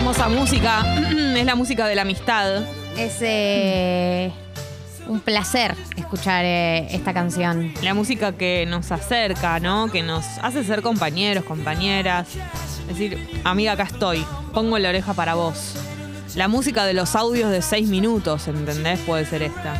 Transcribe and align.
hermosa 0.00 0.30
música 0.30 0.82
es 1.36 1.44
la 1.44 1.54
música 1.54 1.86
de 1.86 1.94
la 1.94 2.02
amistad. 2.02 2.62
Es 2.96 3.18
eh, 3.20 4.32
un 5.06 5.20
placer 5.20 5.76
escuchar 5.94 6.42
eh, 6.42 6.88
esta 6.90 7.12
canción. 7.12 7.74
La 7.82 7.92
música 7.92 8.32
que 8.32 8.64
nos 8.66 8.90
acerca, 8.92 9.60
¿no? 9.60 9.90
Que 9.92 10.02
nos 10.02 10.24
hace 10.40 10.64
ser 10.64 10.80
compañeros, 10.80 11.44
compañeras. 11.44 12.28
Es 12.80 12.86
decir, 12.86 13.28
amiga, 13.44 13.72
acá 13.72 13.82
estoy. 13.82 14.24
Pongo 14.54 14.78
la 14.78 14.88
oreja 14.88 15.12
para 15.12 15.34
vos. 15.34 15.74
La 16.34 16.48
música 16.48 16.86
de 16.86 16.94
los 16.94 17.14
audios 17.14 17.50
de 17.50 17.60
seis 17.60 17.86
minutos, 17.86 18.48
¿entendés? 18.48 19.00
Puede 19.00 19.26
ser 19.26 19.42
esta. 19.42 19.74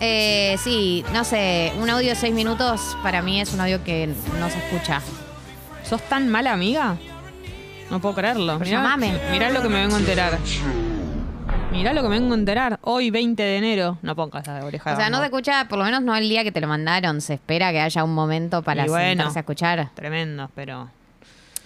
Eh, 0.00 0.58
sí, 0.62 1.02
no 1.14 1.24
sé, 1.24 1.72
un 1.80 1.88
audio 1.88 2.10
de 2.10 2.16
seis 2.16 2.34
minutos 2.34 2.98
para 3.02 3.22
mí 3.22 3.40
es 3.40 3.54
un 3.54 3.60
audio 3.60 3.82
que 3.84 4.12
no 4.38 4.50
se 4.50 4.58
escucha. 4.58 5.00
¿Sos 5.84 6.02
tan 6.08 6.28
mala 6.28 6.52
amiga? 6.52 6.96
No 7.90 8.00
puedo 8.00 8.14
creerlo. 8.14 8.58
Pero 8.58 8.64
Mirá, 8.64 8.82
llamame. 8.82 9.18
mirá 9.30 9.50
lo 9.50 9.62
que 9.62 9.68
me 9.68 9.80
vengo 9.80 9.96
a 9.96 9.98
enterar. 9.98 10.38
Mirá 11.72 11.92
lo 11.92 12.02
que 12.02 12.08
me 12.08 12.18
vengo 12.20 12.34
a 12.34 12.38
enterar. 12.38 12.78
Hoy, 12.82 13.10
20 13.10 13.42
de 13.42 13.56
enero. 13.56 13.98
No 14.02 14.14
pongas 14.14 14.46
la 14.46 14.64
oreja. 14.64 14.92
O 14.92 14.96
sea, 14.96 15.10
no 15.10 15.16
se 15.16 15.22
de 15.22 15.26
escucha, 15.28 15.66
por 15.68 15.78
lo 15.78 15.84
menos 15.84 16.02
no 16.02 16.14
el 16.14 16.28
día 16.28 16.44
que 16.44 16.52
te 16.52 16.60
lo 16.60 16.68
mandaron. 16.68 17.20
Se 17.20 17.34
espera 17.34 17.70
que 17.72 17.80
haya 17.80 18.04
un 18.04 18.14
momento 18.14 18.62
para 18.62 18.86
bueno. 18.86 19.08
sentarse 19.08 19.38
a 19.38 19.40
escuchar. 19.40 19.90
Tremendo, 19.94 20.50
pero. 20.54 20.90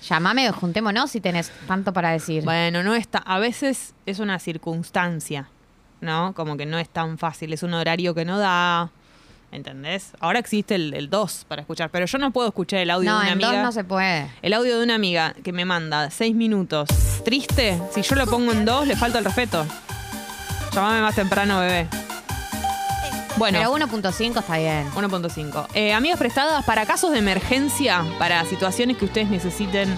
Llamame, 0.08 0.50
juntémonos 0.52 1.10
si 1.10 1.20
tenés 1.20 1.50
tanto 1.66 1.92
para 1.92 2.10
decir. 2.10 2.44
Bueno, 2.44 2.82
no 2.82 2.94
está. 2.94 3.18
A 3.18 3.38
veces 3.38 3.94
es 4.06 4.20
una 4.20 4.38
circunstancia, 4.38 5.48
¿no? 6.00 6.32
Como 6.34 6.56
que 6.56 6.66
no 6.66 6.78
es 6.78 6.88
tan 6.88 7.18
fácil. 7.18 7.52
Es 7.52 7.62
un 7.64 7.74
horario 7.74 8.14
que 8.14 8.24
no 8.24 8.38
da. 8.38 8.90
¿Entendés? 9.56 10.12
Ahora 10.20 10.38
existe 10.38 10.74
el 10.74 11.08
2 11.08 11.46
para 11.48 11.62
escuchar, 11.62 11.88
pero 11.90 12.04
yo 12.04 12.18
no 12.18 12.30
puedo 12.30 12.48
escuchar 12.48 12.80
el 12.80 12.90
audio 12.90 13.10
no, 13.10 13.16
de 13.16 13.22
una 13.22 13.26
en 13.28 13.32
amiga. 13.32 13.52
dos 13.52 13.62
no 13.62 13.72
se 13.72 13.84
puede. 13.84 14.30
El 14.42 14.52
audio 14.52 14.76
de 14.76 14.84
una 14.84 14.94
amiga 14.96 15.34
que 15.42 15.50
me 15.50 15.64
manda 15.64 16.10
seis 16.10 16.34
minutos. 16.34 16.90
Triste. 17.24 17.80
Si 17.90 18.02
yo 18.02 18.16
lo 18.16 18.26
pongo 18.26 18.52
en 18.52 18.66
dos, 18.66 18.86
le 18.86 18.96
falta 18.96 19.18
el 19.18 19.24
respeto. 19.24 19.64
Llamame 20.74 21.00
más 21.00 21.14
temprano, 21.14 21.58
bebé. 21.60 21.88
Bueno. 23.38 23.58
Pero 23.58 23.74
1.5 23.74 24.40
está 24.40 24.58
bien. 24.58 24.90
1.5. 24.94 25.68
Eh, 25.72 25.94
amigas 25.94 26.18
prestadas 26.18 26.62
para 26.66 26.84
casos 26.84 27.12
de 27.12 27.18
emergencia, 27.18 28.04
para 28.18 28.44
situaciones 28.44 28.98
que 28.98 29.06
ustedes 29.06 29.30
necesiten 29.30 29.88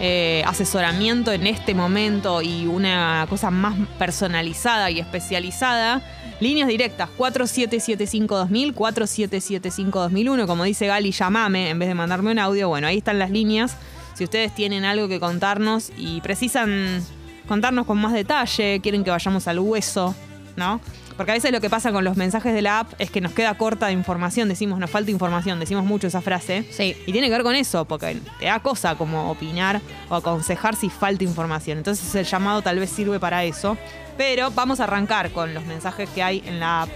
eh, 0.00 0.42
asesoramiento 0.46 1.32
en 1.32 1.46
este 1.46 1.74
momento 1.74 2.42
y 2.42 2.66
una 2.66 3.26
cosa 3.28 3.50
más 3.50 3.76
personalizada 3.98 4.90
y 4.90 5.00
especializada. 5.00 6.02
Líneas 6.40 6.68
directas 6.68 7.08
4775-2000, 7.18 8.74
4775-2001. 8.74 10.46
Como 10.46 10.64
dice 10.64 10.86
Gali, 10.86 11.12
llamame 11.12 11.70
en 11.70 11.78
vez 11.78 11.88
de 11.88 11.94
mandarme 11.94 12.32
un 12.32 12.38
audio. 12.38 12.68
Bueno, 12.68 12.88
ahí 12.88 12.98
están 12.98 13.18
las 13.18 13.30
líneas. 13.30 13.76
Si 14.14 14.24
ustedes 14.24 14.54
tienen 14.54 14.84
algo 14.84 15.08
que 15.08 15.20
contarnos 15.20 15.92
y 15.96 16.20
precisan 16.20 17.02
contarnos 17.46 17.86
con 17.86 17.98
más 17.98 18.12
detalle, 18.12 18.80
quieren 18.82 19.04
que 19.04 19.10
vayamos 19.10 19.46
al 19.48 19.58
hueso, 19.58 20.14
¿no? 20.56 20.80
Porque 21.16 21.32
a 21.32 21.34
veces 21.34 21.52
lo 21.52 21.60
que 21.60 21.68
pasa 21.70 21.92
con 21.92 22.04
los 22.04 22.16
mensajes 22.16 22.54
de 22.54 22.62
la 22.62 22.80
app 22.80 22.92
es 22.98 23.10
que 23.10 23.20
nos 23.20 23.32
queda 23.32 23.54
corta 23.56 23.86
de 23.86 23.92
información, 23.92 24.48
decimos 24.48 24.78
nos 24.78 24.90
falta 24.90 25.10
información, 25.10 25.60
decimos 25.60 25.84
mucho 25.84 26.06
esa 26.06 26.20
frase. 26.20 26.64
Sí. 26.70 26.96
Y 27.06 27.12
tiene 27.12 27.26
que 27.28 27.32
ver 27.32 27.42
con 27.42 27.54
eso, 27.54 27.84
porque 27.84 28.18
te 28.38 28.46
da 28.46 28.60
cosa 28.60 28.94
como 28.96 29.30
opinar 29.30 29.80
o 30.08 30.14
aconsejar 30.16 30.74
si 30.76 30.88
falta 30.90 31.24
información. 31.24 31.78
Entonces 31.78 32.14
el 32.14 32.24
llamado 32.24 32.62
tal 32.62 32.78
vez 32.78 32.90
sirve 32.90 33.20
para 33.20 33.44
eso. 33.44 33.76
Pero 34.16 34.50
vamos 34.50 34.80
a 34.80 34.84
arrancar 34.84 35.30
con 35.30 35.54
los 35.54 35.64
mensajes 35.66 36.08
que 36.10 36.22
hay 36.22 36.42
en 36.46 36.60
la 36.60 36.82
app. 36.82 36.88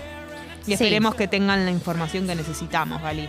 Y 0.62 0.64
Sí. 0.67 0.73
esperemos 0.75 1.14
que 1.14 1.28
tengan 1.28 1.64
la 1.64 1.70
información 1.70 2.27
que 2.27 2.34
necesitamos, 2.34 3.01
Gali. 3.01 3.28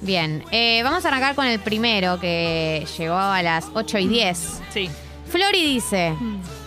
Bien. 0.00 0.42
Eh, 0.50 0.80
vamos 0.82 1.04
a 1.04 1.08
arrancar 1.08 1.34
con 1.36 1.46
el 1.46 1.60
primero 1.60 2.18
que 2.18 2.84
llegó 2.98 3.16
a 3.16 3.40
las 3.42 3.66
8 3.72 3.98
y 3.98 4.08
10. 4.08 4.60
Sí. 4.70 4.90
Flori 5.32 5.64
dice, 5.64 6.14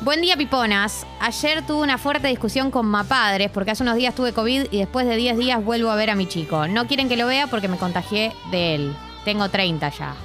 buen 0.02 0.22
día 0.22 0.36
piponas, 0.36 1.06
ayer 1.20 1.64
tuve 1.68 1.84
una 1.84 2.00
fuerte 2.00 2.30
discusión 2.30 2.72
con 2.72 2.88
Mapadres 2.88 3.52
porque 3.52 3.70
hace 3.70 3.84
unos 3.84 3.96
días 3.96 4.16
tuve 4.16 4.34
COVID 4.34 4.70
y 4.72 4.80
después 4.80 5.06
de 5.06 5.16
10 5.16 5.38
días 5.38 5.64
vuelvo 5.64 5.92
a 5.92 5.96
ver 5.96 6.10
a 6.10 6.16
mi 6.16 6.26
chico. 6.26 6.68
No 6.68 6.88
quieren 6.88 7.08
que 7.08 7.16
lo 7.16 7.28
vea 7.28 7.46
porque 7.46 7.68
me 7.68 7.78
contagié 7.78 8.34
de 8.50 8.74
él. 8.74 8.96
Tengo 9.24 9.50
30 9.50 9.88
ya. 9.90 10.16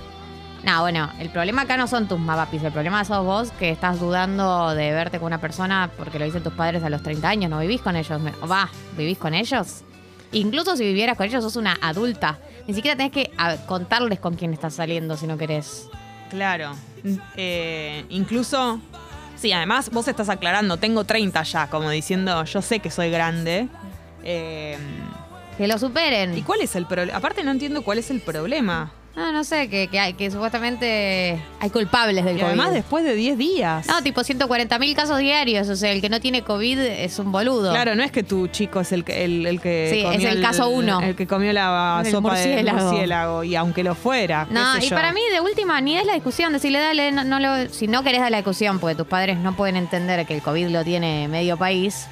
No, 0.62 0.80
bueno, 0.80 1.10
el 1.18 1.28
problema 1.28 1.62
acá 1.62 1.76
no 1.76 1.86
son 1.86 2.08
tus 2.08 2.18
mapapis, 2.18 2.62
el 2.62 2.72
problema 2.72 3.04
sos 3.04 3.22
vos 3.26 3.50
que 3.58 3.68
estás 3.68 4.00
dudando 4.00 4.74
de 4.74 4.90
verte 4.92 5.18
con 5.18 5.26
una 5.26 5.38
persona 5.42 5.90
porque 5.98 6.18
lo 6.18 6.24
dicen 6.24 6.42
tus 6.42 6.54
padres 6.54 6.82
a 6.82 6.88
los 6.88 7.02
30 7.02 7.28
años, 7.28 7.50
no 7.50 7.58
vivís 7.58 7.82
con 7.82 7.94
ellos. 7.94 8.22
Va, 8.50 8.70
¿vivís 8.96 9.18
con 9.18 9.34
ellos? 9.34 9.82
Incluso 10.32 10.78
si 10.78 10.84
vivieras 10.84 11.18
con 11.18 11.26
ellos 11.26 11.44
sos 11.44 11.56
una 11.56 11.76
adulta. 11.82 12.38
Ni 12.66 12.72
siquiera 12.72 12.96
tenés 12.96 13.12
que 13.12 13.30
contarles 13.66 14.18
con 14.18 14.34
quién 14.34 14.54
estás 14.54 14.72
saliendo 14.72 15.18
si 15.18 15.26
no 15.26 15.36
querés. 15.36 15.90
Claro. 16.30 16.72
Eh, 17.36 18.04
incluso, 18.08 18.80
sí, 19.36 19.52
además 19.52 19.90
vos 19.90 20.08
estás 20.08 20.28
aclarando, 20.28 20.76
tengo 20.76 21.04
30 21.04 21.42
ya, 21.42 21.68
como 21.68 21.90
diciendo, 21.90 22.44
yo 22.44 22.62
sé 22.62 22.78
que 22.80 22.90
soy 22.90 23.10
grande. 23.10 23.68
Eh, 24.24 24.76
Que 25.58 25.66
lo 25.68 25.78
superen. 25.78 26.36
¿Y 26.38 26.42
cuál 26.42 26.60
es 26.62 26.74
el 26.76 26.86
problema? 26.86 27.18
Aparte 27.18 27.42
no 27.44 27.50
entiendo 27.50 27.82
cuál 27.82 27.98
es 27.98 28.10
el 28.10 28.20
problema. 28.20 28.92
No, 29.16 29.32
no 29.32 29.42
sé, 29.44 29.68
que, 29.68 29.88
que, 29.88 29.98
hay, 29.98 30.12
que 30.14 30.30
supuestamente 30.30 31.42
hay 31.58 31.70
culpables 31.70 32.24
del 32.24 32.36
Y 32.36 32.40
COVID. 32.40 32.46
además 32.48 32.72
después 32.72 33.04
de 33.04 33.14
10 33.14 33.36
días. 33.38 33.86
No, 33.86 34.02
tipo 34.02 34.22
140 34.22 34.78
mil 34.78 34.94
casos 34.94 35.18
diarios. 35.18 35.68
O 35.68 35.76
sea, 35.76 35.90
el 35.92 36.00
que 36.00 36.08
no 36.08 36.20
tiene 36.20 36.42
COVID 36.42 36.78
es 36.78 37.18
un 37.18 37.32
boludo. 37.32 37.70
Claro, 37.70 37.94
no 37.96 38.02
es 38.02 38.12
que 38.12 38.22
tu 38.22 38.46
chico 38.48 38.80
es 38.80 38.92
el 38.92 39.04
que, 39.04 39.24
el, 39.24 39.46
el 39.46 39.60
que 39.60 39.90
Sí, 39.92 40.02
comió 40.04 40.18
es 40.18 40.24
el 40.36 40.40
caso 40.42 40.68
uno. 40.68 41.00
El 41.00 41.16
que 41.16 41.26
comió 41.26 41.52
la 41.52 42.02
El 42.04 42.10
sopa 42.10 42.34
de 42.38 42.46
murciélago. 42.46 42.80
murciélago. 42.88 43.44
Y 43.44 43.56
aunque 43.56 43.82
lo 43.82 43.94
fuera. 43.94 44.46
qué 44.48 44.54
No, 44.54 44.74
sé 44.76 44.86
y 44.86 44.88
yo. 44.88 44.96
para 44.96 45.12
mí, 45.12 45.20
de 45.32 45.40
última, 45.40 45.80
ni 45.80 45.96
es 45.96 46.06
la 46.06 46.14
discusión. 46.14 46.52
Decirle, 46.52 46.78
dale, 46.78 47.10
no, 47.12 47.24
no 47.24 47.40
lo, 47.40 47.68
si 47.68 47.88
no 47.88 48.02
querés 48.02 48.20
dar 48.20 48.30
la 48.30 48.38
discusión, 48.38 48.78
porque 48.78 48.94
tus 48.94 49.06
padres 49.08 49.38
no 49.38 49.54
pueden 49.56 49.76
entender 49.76 50.24
que 50.24 50.34
el 50.36 50.42
COVID 50.42 50.68
lo 50.68 50.84
tiene 50.84 51.26
medio 51.28 51.56
país. 51.56 52.06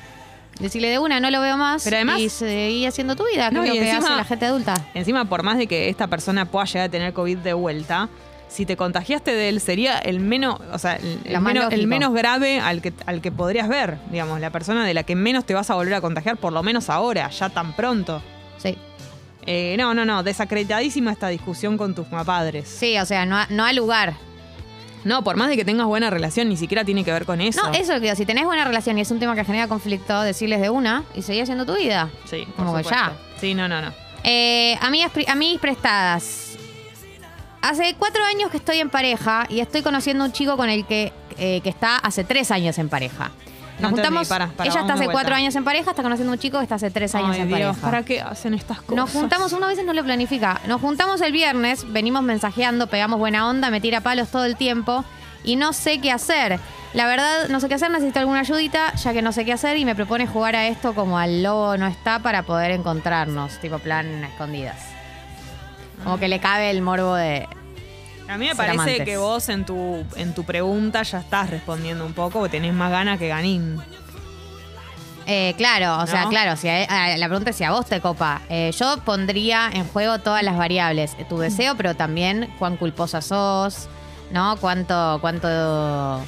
Decirle 0.58 0.88
de 0.88 0.98
una, 0.98 1.20
no 1.20 1.30
lo 1.30 1.41
veo 1.41 1.56
más. 1.56 1.84
Pero 1.84 1.96
además- 1.96 2.19
Y 2.20 2.28
seguí 2.28 2.84
haciendo 2.86 3.14
tu 3.16 3.24
vida, 3.26 3.48
que 3.48 3.54
No, 3.54 3.62
es 3.62 3.69
lo 3.69 3.74
que 3.74 3.80
encima- 3.91 4.06
hace 4.08 4.16
la 4.16 4.24
gente 4.24 4.46
adulta. 4.46 4.74
Encima, 4.94 5.24
por 5.26 5.42
más 5.42 5.56
de 5.58 5.66
que 5.66 5.88
esta 5.88 6.06
persona 6.08 6.44
pueda 6.46 6.64
llegar 6.66 6.88
a 6.88 6.91
tener 6.91 7.12
COVID 7.12 7.38
de 7.38 7.52
vuelta, 7.52 8.08
si 8.48 8.64
te 8.66 8.76
contagiaste 8.76 9.30
de 9.32 9.50
él, 9.50 9.60
sería 9.60 9.98
el 9.98 10.20
menos, 10.20 10.58
o 10.72 10.78
sea, 10.78 10.96
el, 10.96 11.20
menos, 11.41 11.64
el 11.64 11.70
lógico. 11.70 11.86
menos 11.86 12.14
grave 12.14 12.60
al 12.60 12.80
que, 12.80 12.92
al 13.06 13.20
que 13.20 13.30
podrías 13.30 13.69
ver, 13.69 13.98
digamos, 14.10 14.41
la 14.41 14.50
persona 14.50 14.84
de 14.86 14.94
la 14.94 15.02
que 15.04 15.14
menos 15.14 15.44
te 15.44 15.54
vas 15.54 15.69
a 15.70 15.74
volver 15.74 15.94
a 15.94 16.00
contagiar, 16.00 16.36
por 16.38 16.52
lo 16.52 16.62
menos 16.62 16.88
ahora, 16.90 17.28
ya 17.30 17.50
tan 17.50 17.75
pronto. 17.76 18.22
Sí. 18.56 18.76
Eh, 19.46 19.76
no, 19.78 19.94
no, 19.94 20.04
no, 20.04 20.22
desacreditadísima 20.22 21.12
esta 21.12 21.28
discusión 21.28 21.78
con 21.78 21.94
tus 21.94 22.06
padres. 22.08 22.69
Sí, 22.69 22.98
o 22.98 23.06
sea, 23.06 23.25
no, 23.26 23.36
ha- 23.36 23.46
no 23.50 23.64
al 23.64 23.76
lugar. 23.76 24.14
No, 25.08 25.24
por 25.24 25.36
más 25.36 25.48
de 25.48 25.56
que 25.56 25.64
tengas 25.64 25.86
buena 25.86 26.10
relación, 26.10 26.50
ni 26.50 26.58
siquiera 26.58 26.84
tiene 26.84 27.02
que 27.02 27.10
ver 27.10 27.24
con 27.24 27.41
eso. 27.41 27.62
No, 27.62 27.72
eso 27.72 27.98
que 27.98 28.14
si 28.14 28.26
tenés 28.26 28.44
buena 28.44 28.64
relación 28.64 28.98
y 28.98 29.00
es 29.00 29.10
un 29.10 29.19
tema 29.19 29.34
que 29.34 29.42
genera 29.42 29.66
conflicto, 29.66 30.20
decirles 30.20 30.60
de 30.60 30.69
una 30.69 31.04
y 31.14 31.22
seguir 31.22 31.44
haciendo 31.44 31.64
tu 31.64 31.74
vida. 31.74 32.10
Sí, 32.26 32.44
por 32.54 32.66
Como 32.66 32.76
que 32.76 32.84
supuesto. 32.84 33.10
ya. 33.10 33.41
Sí, 33.41 33.54
no, 33.54 33.66
no, 33.69 33.80
no. 33.80 33.92
Eh, 34.22 34.76
amigas, 34.82 35.10
amigas 35.26 35.60
prestadas. 35.62 36.58
Hace 37.62 37.96
cuatro 37.98 38.22
años 38.24 38.50
que 38.50 38.58
estoy 38.58 38.80
en 38.80 38.91
pareja 38.91 39.46
y 39.48 39.60
estoy 39.60 39.80
conociendo 39.80 40.24
a 40.24 40.26
un 40.26 40.32
chico 40.32 40.56
con 40.58 40.69
el 40.69 40.84
que, 40.84 41.12
eh, 41.38 41.60
que 41.62 41.70
está 41.70 41.96
hace 41.96 42.22
tres 42.22 42.50
años 42.50 42.76
en 42.78 42.90
pareja. 42.90 43.30
No 43.78 43.90
Nos 43.90 43.98
entendí, 43.98 44.18
juntamos. 44.18 44.28
pará, 44.28 44.48
pará, 44.56 44.70
ella 44.70 44.80
está 44.80 44.94
hace 44.94 45.06
cuatro 45.06 45.34
años 45.34 45.54
en 45.54 45.64
pareja, 45.64 45.90
está 45.90 46.02
conociendo 46.02 46.32
a 46.32 46.34
un 46.34 46.38
chico 46.40 46.58
que 46.58 46.64
está 46.64 46.74
hace 46.74 46.90
tres 46.90 47.14
años 47.14 47.30
Ay, 47.34 47.42
en 47.42 47.48
Dios, 47.48 47.60
pareja. 47.60 47.80
¿para 47.80 48.02
qué 48.04 48.20
hacen 48.20 48.54
estas 48.54 48.78
cosas? 48.80 48.96
Nos 48.96 49.10
juntamos, 49.10 49.52
una 49.52 49.68
vez 49.68 49.84
no 49.84 49.92
lo 49.92 50.02
planifica. 50.04 50.60
Nos 50.66 50.80
juntamos 50.80 51.20
el 51.20 51.32
viernes, 51.32 51.90
venimos 51.92 52.22
mensajeando, 52.22 52.88
pegamos 52.88 53.18
buena 53.18 53.48
onda, 53.48 53.70
me 53.70 53.80
tira 53.80 54.00
palos 54.00 54.28
todo 54.28 54.44
el 54.44 54.56
tiempo 54.56 55.04
y 55.44 55.56
no 55.56 55.72
sé 55.72 56.00
qué 56.00 56.10
hacer. 56.10 56.58
La 56.94 57.06
verdad, 57.06 57.48
no 57.50 57.60
sé 57.60 57.68
qué 57.68 57.74
hacer, 57.74 57.90
necesito 57.90 58.18
alguna 58.18 58.40
ayudita, 58.40 58.94
ya 58.94 59.12
que 59.12 59.20
no 59.22 59.30
sé 59.32 59.44
qué 59.44 59.52
hacer 59.52 59.76
y 59.76 59.84
me 59.84 59.94
propone 59.94 60.26
jugar 60.26 60.56
a 60.56 60.66
esto 60.66 60.94
como 60.94 61.18
al 61.18 61.42
lobo 61.42 61.76
no 61.76 61.86
está 61.86 62.18
para 62.18 62.42
poder 62.44 62.70
encontrarnos, 62.70 63.58
tipo 63.60 63.78
plan 63.78 64.24
escondidas. 64.24 64.76
Como 66.02 66.18
que 66.18 66.28
le 66.28 66.40
cabe 66.40 66.70
el 66.70 66.80
morbo 66.80 67.14
de. 67.14 67.46
A 68.28 68.36
mí 68.36 68.46
me 68.46 68.54
parece 68.54 68.74
amantes. 68.74 69.04
que 69.04 69.16
vos 69.16 69.48
en 69.48 69.64
tu, 69.64 70.04
en 70.16 70.34
tu 70.34 70.44
pregunta 70.44 71.02
ya 71.02 71.19
estás 71.20 71.50
respondiendo 71.50 72.04
un 72.04 72.12
poco, 72.12 72.40
porque 72.40 72.50
tenés 72.58 72.75
más 72.75 72.90
ganas 72.90 73.19
que 73.19 73.28
ganín. 73.28 73.80
Eh, 75.30 75.54
claro, 75.58 75.98
o 76.02 76.06
sea, 76.06 76.26
claro, 76.28 76.56
si 76.56 76.69
a- 76.69 76.84
a- 76.84 77.16
la 77.19 77.26
pregunta 77.28 77.50
es 77.50 77.56
si 77.56 77.64
a 77.64 77.70
vos 77.70 77.84
te 77.86 78.00
copa. 78.00 78.40
Eh, 78.48 78.70
yo 78.78 78.96
pondría 79.04 79.69
en 79.72 79.86
juego 79.86 80.19
todas 80.20 80.42
las 80.42 80.56
variables. 80.56 81.16
Tu 81.28 81.38
deseo, 81.38 81.75
pero 81.76 81.94
también 81.94 82.48
cuán 82.58 82.76
culposa 82.78 83.20
sos, 83.20 83.88
¿no? 84.31 84.56
Cuánto, 84.58 85.19
cuánto. 85.20 86.22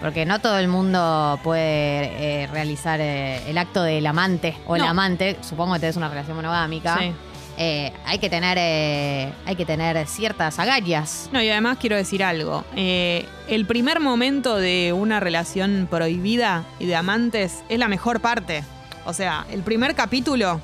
Porque 0.00 0.26
no 0.26 0.38
todo 0.40 0.58
el 0.58 0.68
mundo 0.68 1.40
puede 1.42 2.42
eh, 2.42 2.46
realizar 2.48 3.00
eh, 3.00 3.42
el 3.48 3.58
acto 3.58 3.82
del 3.82 4.06
amante 4.06 4.56
o 4.66 4.76
el 4.76 4.82
No. 4.82 4.88
amante. 4.90 5.36
Supongo 5.42 5.74
que 5.74 5.80
tenés 5.80 5.96
una 5.96 6.08
relación 6.08 6.36
monogámica. 6.36 6.98
Sí. 7.00 7.12
Eh, 7.58 7.90
hay 8.04 8.18
que 8.18 8.28
tener 8.28 8.58
eh, 8.60 9.32
hay 9.46 9.56
que 9.56 9.64
tener 9.64 10.06
ciertas 10.06 10.58
agallas. 10.58 11.30
No, 11.32 11.42
y 11.42 11.48
además 11.48 11.78
quiero 11.80 11.96
decir 11.96 12.22
algo. 12.22 12.64
Eh, 12.76 13.24
el 13.48 13.64
primer 13.66 14.00
momento 14.00 14.56
de 14.56 14.92
una 14.94 15.20
relación 15.20 15.88
prohibida 15.90 16.64
y 16.78 16.86
de 16.86 16.96
amantes 16.96 17.64
es 17.68 17.78
la 17.78 17.88
mejor 17.88 18.20
parte. 18.20 18.62
O 19.06 19.12
sea, 19.12 19.46
el 19.50 19.62
primer 19.62 19.94
capítulo 19.94 20.60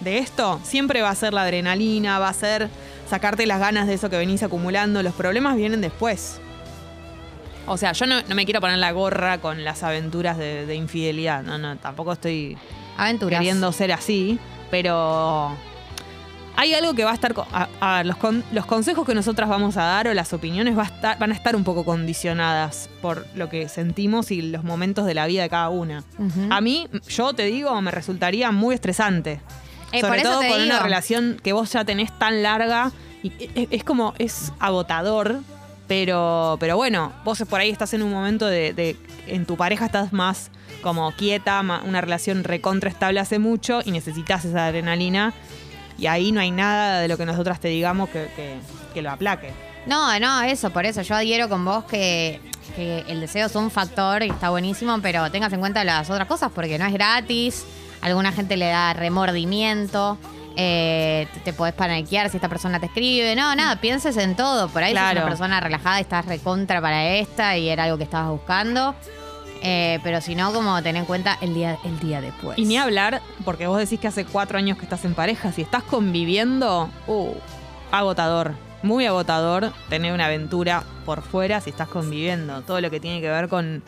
de 0.00 0.18
esto 0.18 0.60
siempre 0.62 1.02
va 1.02 1.10
a 1.10 1.14
ser 1.14 1.34
la 1.34 1.42
adrenalina, 1.42 2.18
va 2.18 2.28
a 2.28 2.32
ser 2.34 2.70
sacarte 3.10 3.46
las 3.46 3.58
ganas 3.60 3.86
de 3.86 3.94
eso 3.94 4.08
que 4.08 4.16
venís 4.16 4.42
acumulando. 4.42 5.02
Los 5.02 5.14
problemas 5.14 5.56
vienen 5.56 5.80
después. 5.80 6.40
O 7.66 7.76
sea, 7.76 7.92
yo 7.92 8.06
no, 8.06 8.22
no 8.22 8.34
me 8.34 8.46
quiero 8.46 8.62
poner 8.62 8.78
la 8.78 8.92
gorra 8.92 9.38
con 9.38 9.62
las 9.62 9.82
aventuras 9.82 10.38
de, 10.38 10.64
de 10.64 10.74
infidelidad. 10.74 11.42
No, 11.42 11.58
no, 11.58 11.76
tampoco 11.76 12.12
estoy 12.14 12.56
Aventuras. 12.96 13.38
queriendo 13.40 13.70
ser 13.72 13.92
así, 13.92 14.38
pero 14.70 15.54
hay 16.60 16.74
algo 16.74 16.92
que 16.94 17.04
va 17.04 17.12
a 17.12 17.14
estar. 17.14 17.34
A, 17.52 17.68
a 17.98 18.04
los, 18.04 18.16
con- 18.16 18.42
los 18.52 18.66
consejos 18.66 19.06
que 19.06 19.14
nosotras 19.14 19.48
vamos 19.48 19.76
a 19.76 19.82
dar 19.84 20.08
o 20.08 20.14
las 20.14 20.32
opiniones 20.32 20.76
va 20.76 20.82
a 20.82 20.86
estar- 20.86 21.18
van 21.18 21.30
a 21.30 21.34
estar 21.34 21.54
un 21.56 21.62
poco 21.64 21.84
condicionadas 21.84 22.90
por 23.00 23.26
lo 23.36 23.48
que 23.48 23.68
sentimos 23.68 24.30
y 24.30 24.42
los 24.42 24.64
momentos 24.64 25.06
de 25.06 25.14
la 25.14 25.26
vida 25.26 25.42
de 25.42 25.48
cada 25.48 25.68
una. 25.68 26.02
A 26.50 26.60
mí, 26.60 26.88
yo 27.08 27.32
te 27.32 27.44
digo, 27.44 27.80
me 27.80 27.90
resultaría 27.92 28.50
muy 28.50 28.74
estresante. 28.74 29.40
Eh, 29.92 30.00
Sobre 30.00 30.20
todo 30.22 30.40
con 30.40 30.60
una 30.66 30.80
relación 30.82 31.40
que 31.42 31.52
vos 31.52 31.72
ya 31.72 31.84
tenés 31.84 32.16
tan 32.18 32.42
larga. 32.42 32.90
Y 33.22 33.32
es, 33.54 33.68
es 33.70 33.84
como, 33.84 34.14
es 34.18 34.52
agotador. 34.58 35.40
Pero, 35.86 36.58
pero 36.60 36.76
bueno, 36.76 37.12
vos 37.24 37.42
por 37.48 37.60
ahí 37.60 37.70
estás 37.70 37.94
en 37.94 38.02
un 38.02 38.10
momento 38.12 38.46
de, 38.46 38.74
de- 38.74 38.96
en 39.26 39.46
tu 39.46 39.56
pareja 39.56 39.86
estás 39.86 40.12
más 40.12 40.50
como 40.82 41.10
quieta, 41.12 41.60
una 41.60 42.00
relación 42.00 42.44
recontra 42.44 42.90
estable 42.90 43.20
hace 43.20 43.38
mucho 43.38 43.80
y 43.84 43.90
necesitas 43.90 44.44
esa 44.44 44.66
adrenalina. 44.66 45.32
Y 45.98 46.06
ahí 46.06 46.30
no 46.32 46.40
hay 46.40 46.50
nada 46.52 47.00
de 47.00 47.08
lo 47.08 47.16
que 47.18 47.26
nosotras 47.26 47.58
te 47.60 47.68
digamos 47.68 48.08
que, 48.08 48.30
que- 48.36 48.58
que 48.94 49.02
lo 49.02 49.10
aplaque. 49.10 49.52
No, 49.86 50.18
no, 50.20 50.42
eso, 50.42 50.70
por 50.70 50.86
eso 50.86 51.02
yo 51.02 51.14
adhiero 51.16 51.48
con 51.48 51.64
vos 51.64 51.84
que, 51.84 52.40
que 52.76 53.00
el 53.08 53.20
deseo 53.20 53.46
es 53.46 53.54
un 53.56 53.70
factor 53.70 54.22
y 54.22 54.28
está 54.30 54.50
buenísimo, 54.50 54.98
pero 55.02 55.30
tengas 55.30 55.52
en 55.52 55.60
cuenta 55.60 55.82
las 55.84 56.08
otras 56.10 56.28
cosas 56.28 56.50
porque 56.54 56.78
no 56.78 56.86
es 56.86 56.92
gratis, 56.92 57.64
a 58.02 58.06
alguna 58.06 58.32
gente 58.32 58.56
le 58.56 58.66
da 58.68 58.92
remordimiento, 58.92 60.18
eh, 60.56 61.26
te, 61.34 61.40
te 61.40 61.52
podés 61.52 61.74
paniquear 61.74 62.28
si 62.30 62.36
esta 62.36 62.48
persona 62.48 62.78
te 62.80 62.86
escribe, 62.86 63.34
no, 63.36 63.54
nada, 63.54 63.76
pienses 63.80 64.16
en 64.16 64.36
todo, 64.36 64.68
por 64.68 64.82
ahí 64.82 64.90
si 64.92 64.96
sos 64.96 65.02
Claro. 65.04 65.20
una 65.20 65.28
persona 65.28 65.60
relajada 65.60 65.98
y 65.98 66.02
estás 66.02 66.26
recontra 66.26 66.80
para 66.80 67.14
esta 67.14 67.56
y 67.56 67.68
era 67.68 67.84
algo 67.84 67.96
que 67.98 68.04
estabas 68.04 68.30
buscando, 68.30 68.94
eh, 69.62 69.98
pero 70.02 70.20
si 70.20 70.34
no, 70.34 70.52
como 70.52 70.82
ten 70.82 70.96
en 70.96 71.04
cuenta 71.04 71.36
el 71.40 71.54
día, 71.54 71.78
el 71.84 71.98
día 71.98 72.20
después. 72.20 72.58
Y 72.58 72.64
ni 72.64 72.76
hablar, 72.76 73.22
porque 73.44 73.66
vos 73.66 73.78
decís 73.78 73.98
que 73.98 74.08
hace 74.08 74.24
cuatro 74.24 74.58
años 74.58 74.78
que 74.78 74.84
estás 74.84 75.04
en 75.04 75.14
pareja, 75.14 75.52
si 75.52 75.62
estás 75.62 75.82
conviviendo, 75.82 76.88
uh, 77.06 77.32
agotador, 77.90 78.54
muy 78.82 79.06
agotador 79.06 79.72
tener 79.88 80.12
una 80.12 80.26
aventura 80.26 80.84
por 81.04 81.22
fuera 81.22 81.60
si 81.60 81.70
estás 81.70 81.88
conviviendo. 81.88 82.62
Todo 82.62 82.80
lo 82.80 82.90
que 82.90 83.00
tiene 83.00 83.20
que 83.20 83.28
ver 83.28 83.48
con 83.48 83.82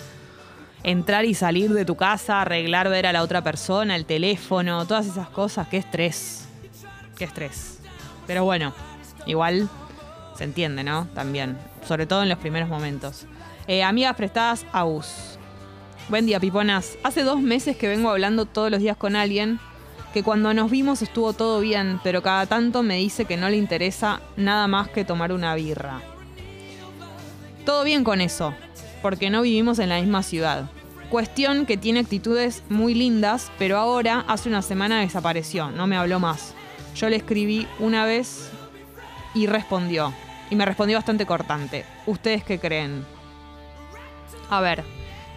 entrar 0.82 1.24
y 1.24 1.34
salir 1.34 1.72
de 1.72 1.84
tu 1.84 1.96
casa, 1.96 2.40
arreglar 2.40 2.88
ver 2.88 3.06
a 3.06 3.12
la 3.12 3.22
otra 3.22 3.42
persona, 3.42 3.96
el 3.96 4.06
teléfono, 4.06 4.86
todas 4.86 5.06
esas 5.06 5.28
cosas, 5.28 5.68
qué 5.68 5.76
estrés, 5.76 6.48
qué 7.16 7.24
estrés. 7.24 7.78
Pero 8.26 8.44
bueno, 8.44 8.72
igual 9.26 9.68
se 10.36 10.44
entiende, 10.44 10.82
¿no? 10.82 11.06
También, 11.14 11.58
sobre 11.86 12.06
todo 12.06 12.22
en 12.22 12.28
los 12.28 12.38
primeros 12.38 12.68
momentos. 12.68 13.26
Eh, 13.66 13.82
amigas 13.82 14.16
prestadas, 14.16 14.64
Agus. 14.72 15.29
Buen 16.10 16.26
día, 16.26 16.40
piponas. 16.40 16.98
Hace 17.04 17.22
dos 17.22 17.40
meses 17.40 17.76
que 17.76 17.86
vengo 17.86 18.10
hablando 18.10 18.44
todos 18.44 18.68
los 18.68 18.80
días 18.80 18.96
con 18.96 19.14
alguien 19.14 19.60
que 20.12 20.24
cuando 20.24 20.52
nos 20.52 20.68
vimos 20.68 21.02
estuvo 21.02 21.34
todo 21.34 21.60
bien, 21.60 22.00
pero 22.02 22.20
cada 22.20 22.46
tanto 22.46 22.82
me 22.82 22.96
dice 22.96 23.26
que 23.26 23.36
no 23.36 23.48
le 23.48 23.56
interesa 23.56 24.20
nada 24.36 24.66
más 24.66 24.88
que 24.88 25.04
tomar 25.04 25.30
una 25.30 25.54
birra. 25.54 26.00
Todo 27.64 27.84
bien 27.84 28.02
con 28.02 28.20
eso, 28.20 28.54
porque 29.02 29.30
no 29.30 29.42
vivimos 29.42 29.78
en 29.78 29.88
la 29.88 30.00
misma 30.00 30.24
ciudad. 30.24 30.68
Cuestión 31.10 31.64
que 31.64 31.76
tiene 31.76 32.00
actitudes 32.00 32.64
muy 32.68 32.94
lindas, 32.94 33.52
pero 33.56 33.78
ahora 33.78 34.24
hace 34.26 34.48
una 34.48 34.62
semana 34.62 35.02
desapareció, 35.02 35.70
no 35.70 35.86
me 35.86 35.96
habló 35.96 36.18
más. 36.18 36.54
Yo 36.96 37.08
le 37.08 37.14
escribí 37.14 37.68
una 37.78 38.04
vez 38.04 38.50
y 39.32 39.46
respondió. 39.46 40.12
Y 40.50 40.56
me 40.56 40.64
respondió 40.64 40.98
bastante 40.98 41.24
cortante. 41.24 41.84
¿Ustedes 42.04 42.42
qué 42.42 42.58
creen? 42.58 43.04
A 44.50 44.60
ver, 44.60 44.82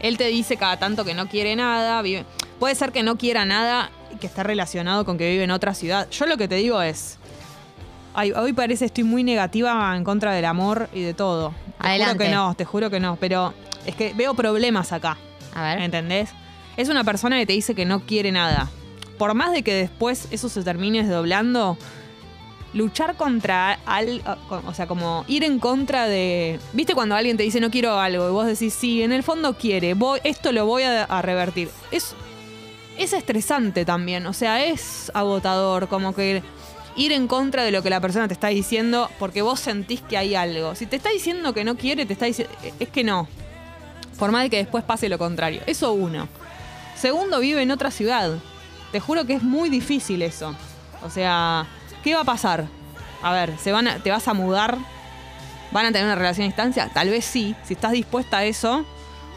él 0.03 0.17
te 0.17 0.25
dice 0.27 0.55
cada 0.57 0.77
tanto 0.77 1.03
que 1.03 1.15
no 1.15 1.27
quiere 1.27 1.55
nada. 1.55 2.01
vive- 2.03 2.25
Puede 2.59 2.75
ser 2.75 2.91
que 2.91 3.01
no 3.01 3.17
quiera 3.17 3.43
nada 3.45 3.89
y 4.13 4.17
que 4.17 4.27
esté 4.27 4.43
relacionado 4.43 5.03
con 5.05 5.17
que 5.17 5.27
vive 5.31 5.43
en 5.43 5.51
otra 5.51 5.73
ciudad. 5.73 6.07
Yo 6.11 6.27
lo 6.27 6.37
que 6.37 6.47
te 6.47 6.55
digo 6.55 6.79
es. 6.83 7.17
Ay, 8.13 8.31
hoy 8.31 8.53
parece 8.53 8.85
estoy 8.85 9.03
muy 9.03 9.23
negativa 9.23 9.91
en 9.97 10.03
contra 10.03 10.33
del 10.33 10.45
amor 10.45 10.87
y 10.93 11.01
de 11.01 11.13
todo. 11.15 11.53
Te 11.81 11.87
Adelante. 11.87 12.13
juro 12.13 12.25
que 12.25 12.31
no, 12.35 12.53
te 12.55 12.65
juro 12.65 12.89
que 12.91 12.99
no. 12.99 13.15
Pero 13.15 13.53
es 13.87 13.95
que 13.95 14.13
veo 14.13 14.33
problemas 14.35 14.91
acá. 14.93 15.17
A 15.55 15.63
ver. 15.63 15.79
¿Entendés? 15.81 16.29
Es 16.77 16.89
una 16.89 17.03
persona 17.03 17.37
que 17.39 17.45
te 17.47 17.53
dice 17.53 17.73
que 17.75 17.85
no 17.85 18.01
quiere 18.01 18.31
nada. 18.31 18.69
Por 19.17 19.33
más 19.33 19.51
de 19.51 19.63
que 19.63 19.73
después 19.73 20.27
eso 20.31 20.47
se 20.49 20.63
termine 20.63 21.03
desdoblando, 21.03 21.77
luchar 22.73 23.15
contra 23.15 23.79
al, 23.85 24.21
o 24.49 24.73
sea, 24.73 24.87
como 24.87 25.25
ir 25.27 25.43
en 25.43 25.59
contra 25.59 26.07
de, 26.07 26.59
¿viste 26.73 26.93
cuando 26.93 27.15
alguien 27.15 27.37
te 27.37 27.43
dice 27.43 27.59
no 27.59 27.69
quiero 27.69 27.99
algo 27.99 28.27
y 28.27 28.31
vos 28.31 28.45
decís 28.45 28.73
sí, 28.73 29.03
en 29.03 29.11
el 29.11 29.23
fondo 29.23 29.55
quiere, 29.55 29.93
voy, 29.93 30.19
esto 30.23 30.51
lo 30.51 30.65
voy 30.65 30.83
a, 30.83 31.03
a 31.03 31.21
revertir. 31.21 31.69
Es 31.91 32.15
es 32.97 33.13
estresante 33.13 33.85
también, 33.85 34.25
o 34.27 34.33
sea, 34.33 34.63
es 34.63 35.11
agotador, 35.15 35.87
como 35.87 36.13
que 36.13 36.43
ir 36.95 37.11
en 37.11 37.27
contra 37.27 37.63
de 37.63 37.71
lo 37.71 37.81
que 37.81 37.89
la 37.89 37.99
persona 37.99 38.27
te 38.27 38.33
está 38.33 38.47
diciendo 38.47 39.09
porque 39.19 39.41
vos 39.41 39.59
sentís 39.59 40.01
que 40.01 40.17
hay 40.17 40.35
algo. 40.35 40.75
Si 40.75 40.85
te 40.85 40.95
está 40.95 41.09
diciendo 41.09 41.53
que 41.53 41.63
no 41.63 41.75
quiere, 41.75 42.05
te 42.05 42.13
está 42.13 42.25
diciendo 42.25 42.53
es 42.79 42.89
que 42.89 43.03
no. 43.03 43.27
Por 44.17 44.31
más 44.31 44.43
de 44.43 44.49
que 44.49 44.57
después 44.57 44.83
pase 44.83 45.09
lo 45.09 45.17
contrario. 45.17 45.61
Eso 45.65 45.93
uno. 45.93 46.27
Segundo, 46.95 47.39
vive 47.39 47.63
en 47.63 47.71
otra 47.71 47.89
ciudad. 47.89 48.37
Te 48.91 48.99
juro 48.99 49.25
que 49.25 49.33
es 49.33 49.43
muy 49.43 49.69
difícil 49.69 50.21
eso. 50.21 50.55
O 51.03 51.09
sea, 51.09 51.65
¿qué 52.03 52.15
va 52.15 52.21
a 52.21 52.25
pasar? 52.25 52.65
A 53.21 53.31
ver, 53.31 53.57
¿se 53.57 53.71
van 53.71 53.87
a- 53.87 53.99
¿te 53.99 54.11
vas 54.11 54.27
a 54.27 54.33
mudar? 54.33 54.77
¿Van 55.71 55.85
a 55.85 55.91
tener 55.91 56.05
una 56.05 56.15
relación 56.15 56.45
a 56.45 56.47
distancia? 56.47 56.89
Tal 56.93 57.09
vez 57.09 57.25
sí. 57.25 57.55
Si 57.63 57.73
estás 57.73 57.91
dispuesta 57.93 58.37
a 58.39 58.43
eso, 58.45 58.85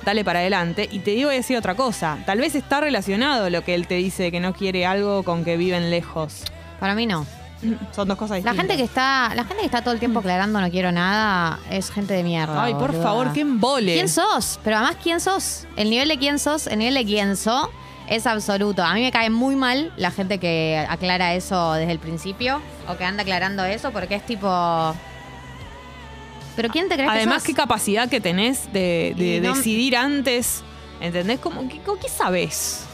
dale 0.04 0.24
para 0.24 0.40
adelante. 0.40 0.88
Y 0.90 0.98
te 0.98 1.12
digo 1.12 1.28
voy 1.28 1.36
a 1.36 1.38
decir 1.38 1.56
otra 1.56 1.74
cosa. 1.74 2.18
Tal 2.26 2.38
vez 2.38 2.54
está 2.54 2.80
relacionado 2.80 3.48
lo 3.48 3.62
que 3.64 3.74
él 3.74 3.86
te 3.86 3.94
dice 3.94 4.30
que 4.30 4.40
no 4.40 4.52
quiere 4.52 4.84
algo 4.86 5.22
con 5.22 5.44
que 5.44 5.56
viven 5.56 5.90
lejos. 5.90 6.42
Para 6.80 6.94
mí 6.94 7.06
no. 7.06 7.24
Son 7.96 8.06
dos 8.06 8.18
cosas 8.18 8.30
La 8.32 8.36
distintas. 8.52 8.56
gente 8.56 8.76
que 8.76 8.82
está, 8.82 9.32
la 9.34 9.44
gente 9.44 9.60
que 9.60 9.64
está 9.66 9.80
todo 9.80 9.94
el 9.94 9.98
tiempo 9.98 10.18
aclarando 10.18 10.60
no 10.60 10.70
quiero 10.70 10.92
nada 10.92 11.58
es 11.70 11.90
gente 11.90 12.12
de 12.12 12.22
mierda. 12.22 12.64
Ay, 12.64 12.74
por 12.74 12.88
boluda. 12.90 13.02
favor, 13.02 13.32
qué 13.32 13.40
embole. 13.40 13.94
¿Quién 13.94 14.10
sos? 14.10 14.60
Pero 14.62 14.76
además, 14.76 14.96
¿quién 15.02 15.20
sos? 15.20 15.66
El 15.76 15.88
nivel 15.88 16.08
de 16.08 16.18
quién 16.18 16.38
sos, 16.38 16.66
el 16.66 16.78
nivel 16.80 16.94
de 16.94 17.04
quién 17.06 17.34
sos 17.36 17.68
es 18.08 18.26
absoluto. 18.26 18.82
A 18.82 18.94
mí 18.94 19.02
me 19.02 19.10
cae 19.12 19.30
muy 19.30 19.56
mal 19.56 19.92
la 19.96 20.10
gente 20.10 20.38
que 20.38 20.84
aclara 20.88 21.34
eso 21.34 21.72
desde 21.74 21.92
el 21.92 21.98
principio 21.98 22.60
o 22.88 22.96
que 22.96 23.04
anda 23.04 23.22
aclarando 23.22 23.64
eso 23.64 23.90
porque 23.90 24.14
es 24.16 24.24
tipo. 24.26 24.94
¿Pero 26.56 26.68
quién 26.70 26.88
te 26.88 26.94
crees 26.94 27.10
Además, 27.10 27.42
que 27.42 27.48
qué 27.48 27.52
sos? 27.52 27.56
capacidad 27.66 28.08
que 28.08 28.20
tenés 28.20 28.72
de, 28.72 29.14
de 29.16 29.40
no- 29.40 29.54
decidir 29.54 29.96
antes. 29.96 30.62
¿Entendés? 31.00 31.38
Como, 31.40 31.68
¿qué, 31.68 31.78
qué 32.00 32.08
sabés? 32.08 32.84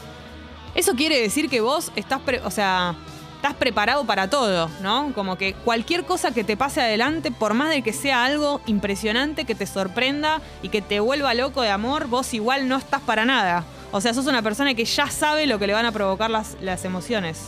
Eso 0.75 0.93
quiere 0.95 1.21
decir 1.21 1.49
que 1.49 1.61
vos 1.61 1.91
estás, 1.95 2.19
pre- 2.19 2.41
o 2.43 2.51
sea, 2.51 2.95
estás 3.37 3.53
preparado 3.53 4.03
para 4.05 4.29
todo, 4.29 4.69
¿no? 4.81 5.13
Como 5.15 5.37
que 5.37 5.53
cualquier 5.53 6.03
cosa 6.03 6.33
que 6.33 6.43
te 6.43 6.57
pase 6.57 6.81
adelante, 6.81 7.31
por 7.31 7.53
más 7.53 7.69
de 7.69 7.81
que 7.81 7.93
sea 7.93 8.25
algo 8.25 8.59
impresionante, 8.65 9.45
que 9.45 9.55
te 9.55 9.65
sorprenda 9.65 10.41
y 10.61 10.67
que 10.67 10.81
te 10.81 10.99
vuelva 10.99 11.33
loco 11.33 11.61
de 11.61 11.69
amor, 11.69 12.07
vos 12.07 12.33
igual 12.33 12.67
no 12.67 12.75
estás 12.75 12.99
para 13.01 13.23
nada. 13.23 13.63
O 13.93 14.01
sea, 14.01 14.13
sos 14.13 14.25
una 14.27 14.41
persona 14.41 14.73
que 14.73 14.83
ya 14.85 15.07
sabe 15.07 15.47
lo 15.47 15.57
que 15.59 15.67
le 15.67 15.73
van 15.73 15.85
a 15.85 15.91
provocar 15.93 16.29
las, 16.29 16.57
las 16.61 16.83
emociones. 16.83 17.39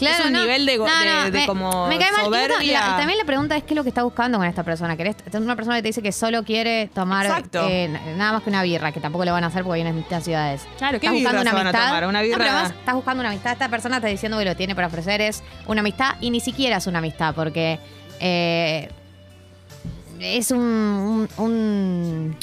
es 0.00 0.20
un 0.26 0.32
nivel 0.32 0.64
de 0.66 0.78
de- 0.78 1.30
de 1.32 1.46
como 1.46 1.88
me 1.88 1.98
cae 1.98 2.12
mal. 2.12 2.24
Soberbia. 2.26 2.80
la- 2.90 2.96
también 2.98 3.18
la 3.18 3.24
pregunta 3.24 3.56
es 3.56 3.62
qué 3.64 3.74
es 3.74 3.76
lo 3.76 3.82
que 3.82 3.88
está 3.88 4.02
buscando 4.04 4.38
con 4.38 4.46
esta 4.46 4.62
persona. 4.64 4.96
¿Querés, 4.96 5.16
es 5.26 5.34
una 5.34 5.56
persona 5.56 5.76
que 5.76 5.82
te 5.82 5.88
dice 5.88 6.02
que 6.02 6.12
solo 6.12 6.42
quiere 6.44 6.88
tomar 6.94 7.26
eh, 7.52 7.88
nada 8.16 8.32
más 8.32 8.42
que 8.42 8.50
una 8.50 8.62
birra, 8.62 8.92
que 8.92 9.00
tampoco 9.00 9.24
lo 9.24 9.32
van 9.32 9.42
a 9.44 9.46
hacer 9.48 9.62
porque 9.64 9.76
vienen 9.78 9.94
de 9.94 9.98
distintas 10.00 10.24
ciudades. 10.24 10.62
Claro, 10.78 11.00
¿qué 11.00 11.06
Estás 11.06 11.20
buscando 11.22 11.40
una 11.42 11.50
amistad. 11.62 11.86
tomar? 11.86 12.06
Una 12.06 12.18
No, 12.20 12.24
birra- 12.26 12.38
pero 12.38 12.50
además 12.50 12.70
estás 12.78 12.94
buscando 12.94 13.20
una 13.20 13.30
amistad. 13.30 13.52
Esta 13.52 13.68
persona 13.68 13.96
está 13.96 14.08
diciendo 14.08 14.38
que 14.38 14.44
lo 14.44 14.56
tiene 14.56 14.74
para 14.74 14.86
ofrecer 14.88 15.20
es 15.20 15.42
una 15.66 15.80
amistad 15.80 16.14
y 16.20 16.30
ni 16.30 16.40
siquiera 16.40 16.76
es 16.78 16.86
una 16.86 16.98
amistad 16.98 17.34
porque 17.34 17.78
eh, 18.20 18.88
es 20.20 20.50
un, 20.50 21.28
un, 21.38 21.44
un- 21.44 22.36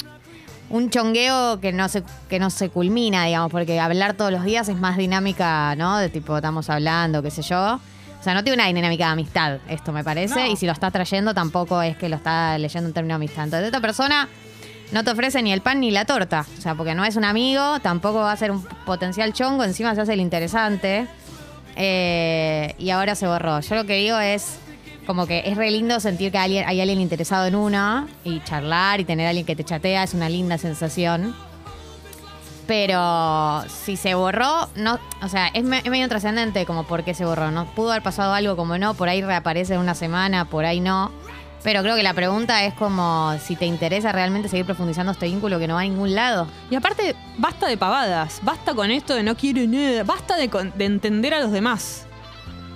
un 0.70 0.90
chongueo 0.90 1.60
que 1.60 1.72
no 1.72 1.88
se 1.88 2.02
que 2.28 2.38
no 2.38 2.50
se 2.50 2.70
culmina, 2.70 3.24
digamos, 3.24 3.50
porque 3.50 3.78
hablar 3.78 4.14
todos 4.14 4.32
los 4.32 4.44
días 4.44 4.68
es 4.68 4.76
más 4.76 4.96
dinámica, 4.96 5.74
¿no? 5.76 5.98
De 5.98 6.08
tipo, 6.08 6.36
estamos 6.36 6.68
hablando, 6.70 7.22
qué 7.22 7.30
sé 7.30 7.42
yo. 7.42 7.80
O 8.18 8.22
sea, 8.22 8.34
no 8.34 8.42
tiene 8.42 8.56
una 8.56 8.66
dinámica 8.66 9.06
de 9.06 9.12
amistad, 9.12 9.58
esto 9.68 9.92
me 9.92 10.02
parece. 10.02 10.34
No. 10.34 10.46
Y 10.46 10.56
si 10.56 10.66
lo 10.66 10.72
está 10.72 10.90
trayendo, 10.90 11.32
tampoco 11.32 11.80
es 11.82 11.96
que 11.96 12.08
lo 12.08 12.16
está 12.16 12.58
leyendo 12.58 12.88
en 12.88 12.94
términos 12.94 13.20
de 13.20 13.24
amistad. 13.24 13.44
Entonces, 13.44 13.66
esta 13.66 13.80
persona 13.80 14.28
no 14.90 15.04
te 15.04 15.10
ofrece 15.10 15.42
ni 15.42 15.52
el 15.52 15.60
pan 15.60 15.80
ni 15.80 15.92
la 15.92 16.04
torta. 16.04 16.44
O 16.58 16.60
sea, 16.60 16.74
porque 16.74 16.94
no 16.94 17.04
es 17.04 17.14
un 17.14 17.24
amigo, 17.24 17.78
tampoco 17.80 18.18
va 18.18 18.32
a 18.32 18.36
ser 18.36 18.50
un 18.50 18.64
potencial 18.84 19.32
chongo, 19.32 19.62
encima 19.62 19.94
se 19.94 20.00
hace 20.00 20.14
el 20.14 20.20
interesante. 20.20 21.06
Eh, 21.76 22.74
y 22.78 22.90
ahora 22.90 23.14
se 23.14 23.26
borró. 23.26 23.60
Yo 23.60 23.74
lo 23.76 23.84
que 23.84 23.96
digo 23.96 24.18
es 24.18 24.58
como 25.06 25.26
que 25.26 25.42
es 25.46 25.56
re 25.56 25.70
lindo 25.70 26.00
sentir 26.00 26.32
que 26.32 26.38
alguien, 26.38 26.64
hay 26.66 26.80
alguien 26.80 27.00
interesado 27.00 27.46
en 27.46 27.54
una 27.54 28.08
y 28.24 28.40
charlar 28.40 29.00
y 29.00 29.04
tener 29.04 29.26
a 29.26 29.30
alguien 29.30 29.46
que 29.46 29.56
te 29.56 29.64
chatea 29.64 30.02
es 30.02 30.14
una 30.14 30.28
linda 30.28 30.58
sensación. 30.58 31.34
Pero 32.66 33.62
si 33.68 33.96
se 33.96 34.14
borró, 34.14 34.68
no, 34.74 34.98
o 35.22 35.28
sea, 35.28 35.46
es, 35.48 35.64
es 35.64 35.90
medio 35.90 36.08
trascendente 36.08 36.66
como 36.66 36.82
por 36.82 37.04
qué 37.04 37.14
se 37.14 37.24
borró. 37.24 37.52
No 37.52 37.66
pudo 37.66 37.92
haber 37.92 38.02
pasado 38.02 38.34
algo 38.34 38.56
como 38.56 38.76
no, 38.76 38.94
por 38.94 39.08
ahí 39.08 39.22
reaparece 39.22 39.74
en 39.74 39.80
una 39.80 39.94
semana, 39.94 40.46
por 40.46 40.64
ahí 40.64 40.80
no. 40.80 41.12
Pero 41.62 41.82
creo 41.82 41.96
que 41.96 42.02
la 42.02 42.14
pregunta 42.14 42.64
es 42.64 42.74
como 42.74 43.34
si 43.38 43.56
te 43.56 43.66
interesa 43.66 44.12
realmente 44.12 44.48
seguir 44.48 44.66
profundizando 44.66 45.12
este 45.12 45.26
vínculo 45.26 45.58
que 45.58 45.68
no 45.68 45.74
va 45.74 45.80
a 45.80 45.84
ningún 45.84 46.14
lado. 46.14 46.48
Y 46.70 46.74
aparte, 46.74 47.14
basta 47.38 47.66
de 47.66 47.76
pavadas, 47.76 48.40
basta 48.42 48.74
con 48.74 48.90
esto 48.90 49.14
de 49.14 49.22
no 49.22 49.36
quiero 49.36 49.66
nada, 49.66 50.02
basta 50.02 50.36
de, 50.36 50.48
de 50.48 50.84
entender 50.84 51.34
a 51.34 51.40
los 51.40 51.52
demás. 51.52 52.05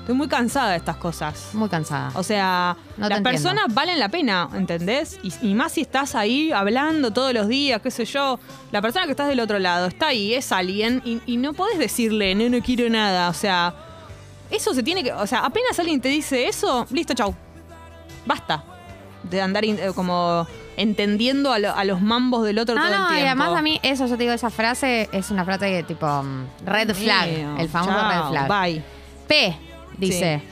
Estoy 0.01 0.15
muy 0.15 0.29
cansada 0.29 0.71
de 0.71 0.77
estas 0.79 0.97
cosas. 0.97 1.51
Muy 1.53 1.69
cansada. 1.69 2.11
O 2.15 2.23
sea, 2.23 2.77
No 2.97 3.09
las 3.09 3.19
entiendo. 3.19 3.31
personas 3.31 3.75
valen 3.75 3.99
la 4.01 4.09
pena, 4.09 4.49
¿entendés? 4.55 5.21
Y, 5.23 5.33
y 5.43 5.55
más 5.55 5.73
si 5.73 5.83
estás 5.83 6.15
ahí 6.15 6.51
hablando 6.53 7.13
todos 7.13 7.33
los 7.33 7.47
días, 7.49 7.81
qué 7.81 7.91
sé 7.91 8.05
yo. 8.07 8.41
La 8.73 8.83
persona 8.83 9.05
que 9.05 9.13
estás 9.13 9.29
del 9.29 9.39
otro 9.41 9.59
lado 9.59 9.87
está 9.87 10.09
ahí, 10.09 10.35
es 10.35 10.51
alguien, 10.53 11.01
y, 11.05 11.21
y 11.27 11.37
no 11.37 11.53
podés 11.53 11.79
decirle, 11.79 12.35
no, 12.35 12.49
no 12.49 12.63
quiero 12.65 12.89
nada. 12.91 13.29
O 13.29 13.35
sea, 13.35 13.73
eso 14.51 14.75
se 14.75 14.83
tiene 14.83 15.05
que. 15.05 15.13
O 15.13 15.27
sea, 15.27 15.41
apenas 15.45 15.79
alguien 15.79 16.01
te 16.01 16.09
dice 16.09 16.49
eso, 16.49 16.87
listo, 16.91 17.15
chau. 17.15 17.35
Basta. 18.27 18.65
De 19.23 19.41
andar 19.41 19.65
in- 19.65 19.79
eh, 19.79 19.93
como 19.95 20.47
entendiendo 20.77 21.53
a, 21.53 21.59
lo- 21.59 21.75
a 21.77 21.85
los 21.85 22.01
mambos 22.01 22.45
del 22.45 22.59
otro 22.59 22.75
No, 22.75 22.81
todo 22.81 22.91
el 22.93 22.99
no, 22.99 23.07
tiempo. 23.09 23.23
y 23.23 23.27
además 23.27 23.53
a 23.59 23.63
mí, 23.63 23.79
eso 23.83 24.07
yo 24.07 24.17
te 24.17 24.23
digo, 24.23 24.33
esa 24.33 24.49
frase 24.51 25.09
es 25.13 25.31
una 25.31 25.45
frase 25.45 25.67
que 25.71 25.83
tipo 25.83 26.07
mm, 26.07 26.47
red 26.65 26.95
flag, 26.95 27.29
Mío, 27.29 27.57
el 27.59 27.69
famoso 27.69 27.93
red 28.09 28.29
flag. 28.31 28.49
Bye. 28.49 28.83
P 29.29 29.57
dice. 30.01 30.43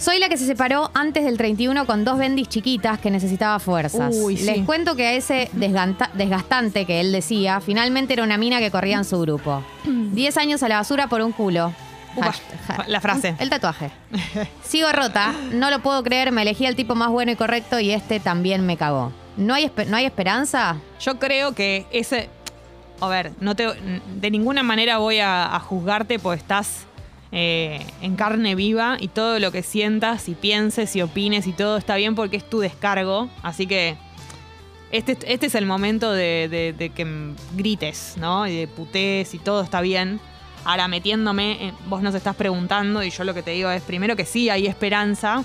Soy 0.00 0.18
la 0.18 0.30
que 0.30 0.38
se 0.38 0.46
separó 0.46 0.90
antes 0.94 1.24
del 1.24 1.36
31 1.36 1.84
con 1.84 2.06
dos 2.06 2.16
bendis 2.16 2.48
chiquitas 2.48 2.98
que 2.98 3.10
necesitaba 3.10 3.58
fuerzas. 3.58 4.16
Uy, 4.16 4.38
sí. 4.38 4.44
Les 4.44 4.64
cuento 4.64 4.96
que 4.96 5.06
a 5.06 5.12
ese 5.12 5.50
desgastante 5.52 6.86
que 6.86 7.00
él 7.00 7.12
decía, 7.12 7.60
finalmente 7.60 8.14
era 8.14 8.22
una 8.22 8.38
mina 8.38 8.60
que 8.60 8.70
corría 8.70 8.96
en 8.96 9.04
su 9.04 9.20
grupo. 9.20 9.62
Diez 9.84 10.38
años 10.38 10.62
a 10.62 10.68
la 10.68 10.76
basura 10.78 11.06
por 11.08 11.20
un 11.20 11.32
culo. 11.32 11.74
Upa, 12.16 12.34
la 12.86 13.00
frase. 13.02 13.34
El 13.38 13.50
tatuaje. 13.50 13.90
Sigo 14.64 14.90
rota, 14.90 15.34
no 15.52 15.70
lo 15.70 15.80
puedo 15.80 16.02
creer, 16.02 16.32
me 16.32 16.42
elegí 16.42 16.64
al 16.64 16.76
tipo 16.76 16.94
más 16.94 17.10
bueno 17.10 17.32
y 17.32 17.36
correcto 17.36 17.78
y 17.78 17.90
este 17.90 18.20
también 18.20 18.64
me 18.64 18.78
cagó. 18.78 19.12
¿No 19.36 19.52
hay, 19.52 19.70
¿no 19.86 19.96
hay 19.98 20.06
esperanza? 20.06 20.76
Yo 21.00 21.18
creo 21.18 21.54
que 21.54 21.86
ese. 21.92 22.30
A 23.00 23.08
ver, 23.08 23.32
no 23.40 23.54
te, 23.54 23.66
de 23.66 24.30
ninguna 24.30 24.62
manera 24.62 24.96
voy 24.96 25.20
a, 25.20 25.54
a 25.54 25.60
juzgarte 25.60 26.18
porque 26.18 26.40
estás 26.40 26.86
eh, 27.32 27.84
en 28.02 28.16
carne 28.16 28.54
viva 28.54 28.96
y 29.00 29.08
todo 29.08 29.38
lo 29.38 29.52
que 29.52 29.62
sientas 29.62 30.28
y 30.28 30.34
pienses 30.34 30.94
y 30.96 31.02
opines 31.02 31.46
y 31.46 31.52
todo 31.52 31.76
está 31.76 31.96
bien 31.96 32.14
porque 32.14 32.36
es 32.36 32.48
tu 32.48 32.60
descargo. 32.60 33.28
Así 33.42 33.66
que 33.66 33.96
este, 34.90 35.16
este 35.26 35.46
es 35.46 35.54
el 35.54 35.66
momento 35.66 36.12
de, 36.12 36.74
de- 36.76 36.90
que 36.90 37.06
grites, 37.54 38.14
¿no? 38.16 38.46
Y 38.48 38.56
de 38.56 38.66
putés 38.68 39.32
y 39.34 39.38
todo 39.38 39.62
está 39.62 39.80
bien. 39.80 40.18
Ahora 40.64 40.88
metiéndome, 40.88 41.68
en- 41.68 41.74
vos 41.86 42.02
nos 42.02 42.14
estás 42.14 42.34
preguntando 42.36 43.02
y 43.02 43.10
yo 43.10 43.24
lo 43.24 43.32
que 43.34 43.42
te 43.42 43.52
digo 43.52 43.70
es 43.70 43.82
primero 43.82 44.16
que 44.16 44.24
sí, 44.24 44.50
hay 44.50 44.66
esperanza 44.66 45.44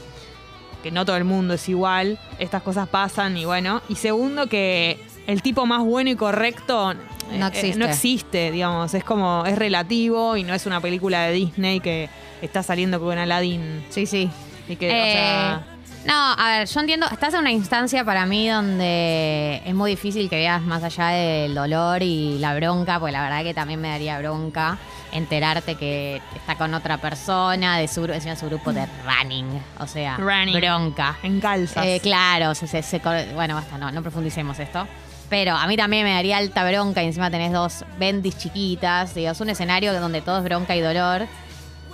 que 0.81 0.91
no 0.91 1.03
todo 1.05 1.17
el 1.17 1.23
mundo 1.23 1.55
es 1.55 1.67
igual, 1.67 2.19
estas 2.37 2.61
cosas 2.61 2.87
pasan 2.87 3.37
y 3.37 3.45
bueno. 3.45 3.81
Y 3.89 3.95
segundo, 3.95 4.45
que 4.47 4.99
el 5.27 5.41
tipo 5.41 5.65
más 5.65 5.83
bueno 5.83 6.09
y 6.09 6.15
correcto 6.15 6.91
eh, 6.91 6.95
No 7.37 7.45
eh, 7.47 7.49
existe. 7.49 7.79
no 7.79 7.85
existe, 7.85 8.51
digamos, 8.51 8.93
es 8.93 9.03
como, 9.03 9.43
es 9.45 9.57
relativo 9.57 10.37
y 10.37 10.43
no 10.43 10.53
es 10.53 10.65
una 10.65 10.79
película 10.81 11.21
de 11.23 11.33
Disney 11.33 11.79
que 11.79 12.09
está 12.41 12.61
saliendo 12.63 12.99
con 12.99 13.17
Aladdin. 13.17 13.83
Sí, 13.89 14.05
sí. 14.05 14.29
Y 14.67 14.75
que, 14.75 14.87
o 14.89 14.93
Eh, 14.93 15.11
sea, 15.13 15.63
no, 16.05 16.13
a 16.33 16.57
ver, 16.59 16.67
yo 16.67 16.79
entiendo, 16.79 17.07
estás 17.11 17.33
en 17.33 17.39
una 17.39 17.51
instancia 17.51 18.03
para 18.05 18.25
mí 18.27 18.47
donde 18.47 19.61
es 19.65 19.73
muy 19.73 19.91
difícil 19.91 20.29
que 20.29 20.35
veas 20.35 20.61
más 20.61 20.83
allá 20.83 21.07
del 21.07 21.55
dolor 21.55 22.03
y 22.03 22.37
la 22.39 22.53
bronca, 22.55 22.99
porque 22.99 23.11
la 23.11 23.23
verdad 23.23 23.41
que 23.43 23.53
también 23.55 23.81
me 23.81 23.89
daría 23.89 24.19
bronca 24.19 24.77
enterarte 25.11 25.75
que 25.75 26.21
está 26.35 26.55
con 26.57 26.73
otra 26.73 26.97
persona 26.97 27.77
de 27.79 27.87
su, 27.87 28.05
de 28.05 28.35
su 28.35 28.45
grupo 28.47 28.73
de 28.73 28.85
running, 29.05 29.47
o 29.79 29.87
sea, 29.87 30.17
Running. 30.17 30.59
bronca. 30.59 31.17
en 31.23 31.39
calzas. 31.39 31.85
Eh, 31.85 31.99
claro, 32.03 32.53
se, 32.53 32.67
se- 32.67 33.01
bueno, 33.33 33.55
basta, 33.55 33.77
no, 33.77 33.91
no 33.91 34.01
profundicemos 34.03 34.59
esto. 34.59 34.85
Pero 35.29 35.55
a 35.55 35.65
mí 35.67 35.75
también 35.75 36.03
me 36.03 36.13
daría 36.13 36.37
alta 36.37 36.67
bronca 36.69 37.03
y 37.03 37.07
encima 37.07 37.31
tenés 37.31 37.51
dos 37.51 37.83
bendis 37.97 38.37
chiquitas. 38.37 39.15
Digo, 39.15 39.31
es 39.31 39.41
un 39.41 39.49
escenario 39.49 39.99
donde 39.99 40.21
todo 40.21 40.37
es 40.37 40.43
bronca 40.43 40.75
y 40.75 40.81
dolor. 40.81 41.27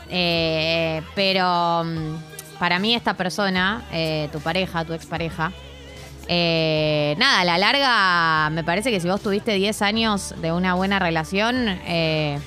Eh, 0.10 1.02
pero 1.16 1.84
mm, 1.86 2.16
para 2.60 2.80
mí 2.80 2.94
esta 2.94 3.14
persona, 3.14 3.84
eh, 3.92 4.28
tu 4.32 4.40
pareja, 4.40 4.84
tu 4.84 4.94
expareja, 4.94 5.52
eh, 6.34 7.16
nada, 7.18 7.42
a 7.42 7.44
la 7.44 7.58
larga 7.58 8.50
me 8.52 8.64
parece 8.64 8.90
que 8.90 9.02
si 9.02 9.08
vos 9.10 9.20
tuviste 9.20 9.54
10 9.54 9.82
años 9.82 10.34
de 10.42 10.54
una 10.54 10.76
buena 10.76 10.98
relación, 10.98 11.68
eh, 11.86 12.40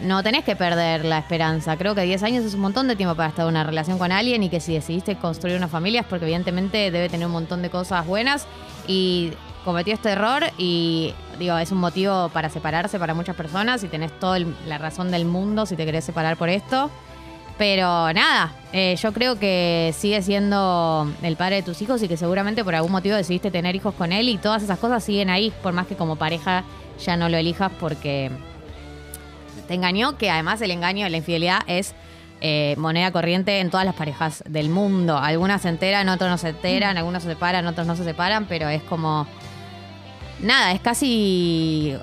no 0.00 0.22
tenés 0.22 0.42
que 0.44 0.56
perder 0.56 1.04
la 1.04 1.18
esperanza. 1.18 1.76
Creo 1.76 1.94
que 1.94 2.00
10 2.00 2.22
años 2.22 2.44
es 2.46 2.54
un 2.54 2.60
montón 2.60 2.88
de 2.88 2.96
tiempo 2.96 3.14
para 3.14 3.28
estar 3.28 3.44
en 3.44 3.50
una 3.50 3.62
relación 3.62 3.98
con 3.98 4.10
alguien 4.10 4.42
y 4.42 4.48
que 4.48 4.58
si 4.58 4.72
decidiste 4.72 5.16
construir 5.16 5.56
una 5.56 5.68
familia 5.68 6.00
es 6.00 6.06
porque 6.06 6.24
evidentemente 6.24 6.90
debe 6.90 7.10
tener 7.10 7.26
un 7.26 7.32
montón 7.32 7.60
de 7.60 7.68
cosas 7.68 8.06
buenas 8.06 8.46
y 8.86 9.32
cometió 9.64 9.94
este 9.94 10.10
error 10.10 10.44
y 10.58 11.14
digo, 11.38 11.56
es 11.58 11.72
un 11.72 11.78
motivo 11.78 12.28
para 12.30 12.48
separarse 12.50 12.98
para 12.98 13.14
muchas 13.14 13.34
personas 13.34 13.82
y 13.82 13.88
tenés 13.88 14.18
toda 14.18 14.38
la 14.66 14.78
razón 14.78 15.10
del 15.10 15.24
mundo 15.24 15.66
si 15.66 15.76
te 15.76 15.84
querés 15.84 16.04
separar 16.04 16.36
por 16.36 16.48
esto. 16.48 16.90
Pero 17.56 18.12
nada, 18.12 18.52
eh, 18.72 18.96
yo 19.00 19.12
creo 19.12 19.38
que 19.38 19.94
sigue 19.96 20.22
siendo 20.22 21.08
el 21.22 21.36
padre 21.36 21.56
de 21.56 21.62
tus 21.62 21.80
hijos 21.82 22.02
y 22.02 22.08
que 22.08 22.16
seguramente 22.16 22.64
por 22.64 22.74
algún 22.74 22.90
motivo 22.90 23.14
decidiste 23.14 23.52
tener 23.52 23.76
hijos 23.76 23.94
con 23.94 24.12
él 24.12 24.28
y 24.28 24.38
todas 24.38 24.62
esas 24.62 24.78
cosas 24.78 25.04
siguen 25.04 25.30
ahí, 25.30 25.52
por 25.62 25.72
más 25.72 25.86
que 25.86 25.94
como 25.94 26.16
pareja 26.16 26.64
ya 27.04 27.16
no 27.16 27.28
lo 27.28 27.36
elijas 27.36 27.70
porque 27.78 28.30
te 29.68 29.74
engañó, 29.74 30.18
que 30.18 30.30
además 30.30 30.60
el 30.62 30.72
engaño, 30.72 31.08
la 31.08 31.16
infidelidad 31.16 31.60
es 31.68 31.94
eh, 32.40 32.74
moneda 32.76 33.10
corriente 33.12 33.60
en 33.60 33.70
todas 33.70 33.86
las 33.86 33.94
parejas 33.94 34.42
del 34.46 34.68
mundo. 34.68 35.16
Algunas 35.16 35.62
se 35.62 35.68
enteran, 35.68 36.08
otros 36.08 36.28
no 36.28 36.38
se 36.38 36.50
enteran, 36.50 36.98
algunos 36.98 37.22
se 37.22 37.30
separan, 37.30 37.66
otros 37.66 37.86
no 37.86 37.96
se 37.96 38.04
separan, 38.04 38.46
pero 38.46 38.68
es 38.68 38.82
como... 38.82 39.26
Nada, 40.40 40.72
es 40.72 40.80
casi 40.80 41.96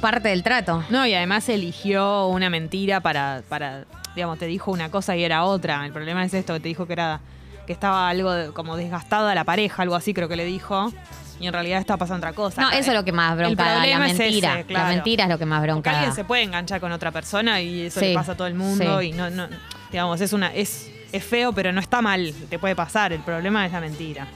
parte 0.00 0.28
del 0.28 0.42
trato. 0.42 0.84
No, 0.90 1.06
y 1.06 1.14
además 1.14 1.48
eligió 1.48 2.26
una 2.28 2.48
mentira 2.50 3.00
para, 3.00 3.42
para, 3.48 3.84
digamos, 4.14 4.38
te 4.38 4.46
dijo 4.46 4.70
una 4.70 4.90
cosa 4.90 5.16
y 5.16 5.24
era 5.24 5.44
otra. 5.44 5.84
El 5.84 5.92
problema 5.92 6.24
es 6.24 6.32
esto, 6.34 6.54
que 6.54 6.60
te 6.60 6.68
dijo 6.68 6.86
que 6.86 6.92
era 6.94 7.20
que 7.66 7.72
estaba 7.72 8.08
algo 8.08 8.30
de- 8.32 8.52
como 8.52 8.76
desgastada 8.76 9.34
la 9.34 9.42
pareja, 9.44 9.82
algo 9.82 9.96
así 9.96 10.14
creo 10.14 10.28
que 10.28 10.36
le 10.36 10.44
dijo. 10.44 10.92
Y 11.40 11.46
en 11.48 11.52
realidad 11.52 11.80
estaba 11.80 11.98
pasando 11.98 12.26
otra 12.26 12.32
cosa. 12.32 12.62
No, 12.62 12.70
eso 12.70 12.92
es 12.92 12.96
lo 12.96 13.04
que 13.04 13.12
más 13.12 13.36
bronca 13.36 13.62
da, 13.62 13.70
la 13.70 13.76
problema 13.80 14.08
es 14.08 14.18
mentira. 14.18 14.54
ese, 14.54 14.64
claro. 14.66 14.88
La 14.88 14.94
mentira 14.94 15.24
es 15.24 15.30
lo 15.30 15.38
que 15.38 15.44
más 15.44 15.58
Porque 15.58 15.70
bronca 15.72 15.90
alguien 15.90 16.08
da. 16.10 16.14
se 16.16 16.24
puede 16.24 16.42
enganchar 16.44 16.80
con 16.80 16.92
otra 16.92 17.10
persona 17.10 17.60
y 17.60 17.82
eso 17.86 18.00
Sí, 18.00 18.06
le 18.06 18.14
pasa 18.14 18.32
a 18.32 18.36
todo 18.36 18.46
el 18.46 18.54
mundo 18.54 19.00
sí. 19.00 19.08
y 19.08 19.12
no, 19.12 19.28
no, 19.28 19.46
digamos, 19.90 20.18
es 20.22 20.32
una, 20.32 20.54
es, 20.54 20.88
es 21.12 21.22
feo, 21.24 21.52
pero 21.52 21.72
no 21.72 21.80
está 21.80 22.00
mal, 22.00 22.32
te 22.48 22.58
puede 22.58 22.74
pasar. 22.74 23.12
El 23.12 23.20
problema 23.20 23.66
es 23.66 23.72
la 23.72 23.80
mentira. 23.80 24.26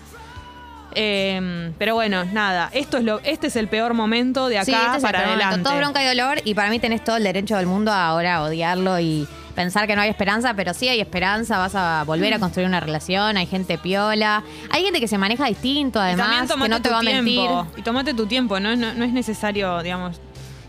Eh, 0.95 1.73
pero 1.79 1.95
bueno, 1.95 2.25
nada, 2.25 2.71
esto 2.73 2.99
es 2.99 3.05
lo, 3.05 3.21
este 3.21 3.47
es 3.47 3.57
el 3.57 3.69
peor 3.69 3.95
momento 3.95 4.49
de 4.49 4.59
acá 4.59 4.65
Sí, 4.65 4.73
este 4.73 4.87
es 4.89 4.95
el 4.97 5.03
para 5.03 5.19
peor 5.21 5.31
momento. 5.31 5.45
adelante. 5.47 5.69
Todo 5.69 5.79
bronca 5.79 6.03
y 6.03 6.07
dolor 6.07 6.41
y 6.45 6.55
para 6.55 6.71
mí 6.71 6.79
tenés 6.79 7.05
todo 7.05 7.17
el 7.17 7.25
derecho 7.25 7.57
del 7.57 7.67
mundo 7.67 7.93
a 7.93 8.07
ahora 8.09 8.43
odiarlo 8.43 8.99
y 8.99 9.27
pensar 9.55 9.87
que 9.87 9.95
no 9.97 10.03
hay 10.03 10.09
esperanza, 10.11 10.55
pero 10.55 10.73
sí 10.75 10.89
hay 10.89 11.01
esperanza, 11.01 11.59
vas 11.59 11.75
a 11.75 12.05
volver 12.05 12.33
a 12.35 12.39
Mm. 12.39 12.41
construir 12.41 12.67
una 12.69 12.81
relación, 12.81 13.37
hay 13.37 13.47
gente 13.47 13.79
piola, 13.79 14.43
hay 14.71 14.83
gente 14.85 15.01
que 15.01 15.09
se 15.09 15.19
maneja 15.19 15.47
distinto 15.47 16.01
además, 16.01 16.51
que 16.51 16.69
no 16.69 16.81
te 16.81 16.89
va 16.89 16.99
a 16.99 17.03
mentir. 17.03 17.35
tiempo. 17.35 17.67
Y 17.77 17.83
tomate 17.83 18.15
tu 18.15 18.27
tiempo, 18.27 18.59
¿no? 18.61 18.75
No, 18.77 18.95
no 18.95 19.05
es 19.05 19.13
necesario, 19.13 19.83
digamos, 19.83 20.21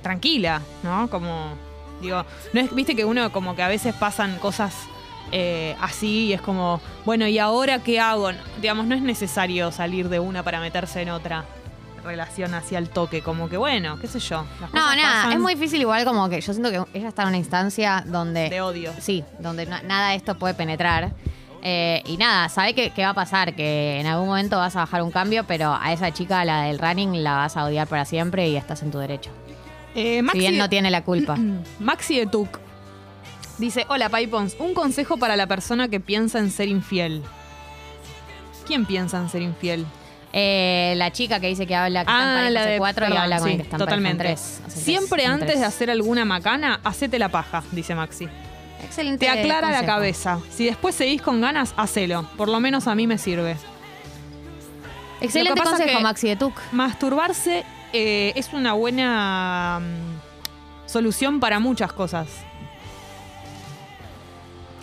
tranquila, 0.02 0.62
¿no? 0.84 1.10
Como, 1.10 1.54
digo, 2.02 2.26
no 2.54 2.60
es, 2.62 2.74
viste 2.74 2.96
que 2.96 3.06
uno 3.06 3.32
como 3.32 3.56
que 3.56 3.64
a 3.64 3.68
veces 3.68 3.94
pasan 3.96 4.38
cosas 4.40 4.74
eh, 5.32 5.76
así 5.82 6.26
y 6.28 6.34
es 6.34 6.42
como, 6.42 6.82
bueno, 7.06 7.28
¿y 7.28 7.40
ahora 7.40 7.80
qué 7.80 8.00
hago? 8.00 8.30
Digamos, 8.62 8.86
no 8.86 8.96
es 8.96 9.02
necesario 9.02 9.72
salir 9.72 10.10
de 10.10 10.20
una 10.20 10.44
para 10.44 10.60
meterse 10.60 11.02
en 11.02 11.10
otra 11.10 11.46
relación 12.04 12.54
hacia 12.56 12.80
el 12.80 12.90
toque, 12.90 13.22
como 13.22 13.48
que 13.48 13.58
bueno, 13.58 14.00
qué 14.00 14.08
sé 14.08 14.20
yo. 14.20 14.44
las 14.60 14.74
No, 14.74 14.96
nada, 14.96 15.14
pasan 15.24 15.34
es 15.34 15.40
muy 15.40 15.54
difícil 15.54 15.82
igual 15.82 16.04
como 16.04 16.28
que 16.30 16.42
yo 16.42 16.52
siento 16.54 16.72
que 16.72 16.98
ella 16.98 17.08
está 17.10 17.22
en 17.24 17.28
una 17.30 17.38
instancia 17.38 18.04
donde... 18.08 18.50
de 18.50 18.62
odio. 18.62 18.92
Sí, 19.00 19.24
donde 19.40 19.66
na- 19.68 19.84
nada 19.84 20.10
de 20.10 20.16
esto 20.16 20.36
puede 20.38 20.54
penetrar. 20.56 21.12
Eh, 21.64 22.02
y 22.08 22.18
nada, 22.18 22.50
sabe 22.50 22.74
que, 22.74 22.90
que 22.90 23.04
va 23.04 23.10
a 23.10 23.14
pasar, 23.14 23.54
que 23.56 24.00
en 24.00 24.08
algún 24.08 24.28
momento 24.28 24.58
vas 24.58 24.76
a 24.76 24.80
bajar 24.80 25.04
un 25.04 25.12
cambio, 25.12 25.44
pero 25.44 25.78
a 25.80 25.94
esa 25.94 26.12
chica, 26.12 26.44
la 26.44 26.64
del 26.64 26.80
running, 26.80 27.24
la 27.24 27.34
vas 27.36 27.56
a 27.56 27.66
odiar 27.66 27.88
para 27.88 28.04
siempre 28.04 28.50
y 28.50 28.56
estás 28.56 28.82
en 28.82 28.90
tu 28.90 28.98
derecho. 28.98 29.30
Eh, 29.94 30.16
Si 30.18 30.22
Maxi, 30.24 30.40
bien 30.40 30.58
no 30.58 30.70
tiene 30.70 30.90
la 30.90 31.04
culpa. 31.04 31.38
Maxi 31.80 32.18
de 32.18 32.26
Tuc 32.26 32.58
dice, 33.62 33.86
hola 33.88 34.10
Paipons, 34.10 34.58
un 34.60 34.74
consejo 34.74 35.16
para 35.18 35.38
la 35.38 35.48
persona 35.48 35.88
que 35.88 36.00
piensa 36.02 36.40
en 36.40 36.52
ser 36.52 36.68
infiel. 36.68 37.24
¿Quién 38.68 38.86
piensa 38.86 39.18
en 39.20 39.30
ser 39.30 39.42
infiel? 39.42 39.86
Eh, 40.34 40.94
la 40.98 41.12
chica 41.12 41.40
que 41.40 41.48
dice 41.48 41.68
que 41.68 41.76
habla 41.76 42.04
que 42.06 42.12
Ah, 42.12 42.50
la 42.50 42.66
de 42.66 42.78
cuatro 42.78 43.06
y 43.06 43.10
perdón, 43.10 43.24
habla 43.24 43.40
con 43.40 43.48
sí, 43.50 43.56
el 43.56 43.62
que 43.64 43.78
totalmente. 43.78 44.38
Siempre 44.68 45.26
antes 45.26 45.48
tres. 45.48 45.60
de 45.60 45.66
hacer 45.66 45.92
alguna 45.92 46.26
macana, 46.26 46.80
hacete 46.84 47.20
la 47.20 47.30
paja, 47.30 47.64
dice 47.72 47.96
Maxi. 47.96 48.28
Excelente 48.84 49.26
Te 49.26 49.30
aclara 49.30 49.70
la 49.72 49.86
cabeza. 49.86 50.40
Si 50.50 50.66
después 50.66 50.96
seguís 50.96 51.22
con 51.22 51.40
ganas, 51.42 51.74
hacelo. 51.78 52.26
Por 52.38 52.50
lo 52.50 52.60
menos 52.60 52.88
a 52.88 52.96
mí 52.96 53.08
me 53.08 53.18
sirve. 53.18 53.58
Excelente 55.20 55.62
que 55.62 55.70
consejo, 55.70 55.98
que- 55.98 56.04
Maxi 56.04 56.28
de 56.30 56.36
Tuc. 56.36 56.60
Masturbarse 56.72 57.64
eh, 57.94 58.34
es 58.36 58.54
una 58.54 58.74
buena 58.74 59.82
mm, 59.82 60.90
solución 60.90 61.40
para 61.40 61.60
muchas 61.60 61.94
cosas. 61.94 62.28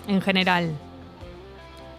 En 0.09 0.21
general. 0.21 0.73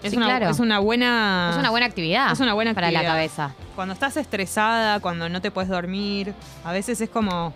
Es, 0.04 0.12
Sí, 0.12 0.18
una, 0.18 0.26
claro. 0.28 0.50
es 0.50 0.60
una 0.60 0.80
buena. 0.80 1.50
Es 1.52 1.58
una 1.58 1.70
buena 1.70 1.86
actividad. 1.86 2.32
Es 2.32 2.40
una 2.40 2.54
buena 2.54 2.74
para 2.74 2.90
la 2.92 3.00
actividad. 3.00 3.14
cabeza. 3.16 3.54
Cuando 3.76 3.94
estás 3.94 4.18
estresada, 4.18 5.00
cuando 5.00 5.28
no 5.30 5.42
te 5.42 5.52
puedes 5.52 5.70
dormir, 5.70 6.34
a 6.64 6.72
veces 6.72 7.00
es 7.02 7.10
como. 7.10 7.54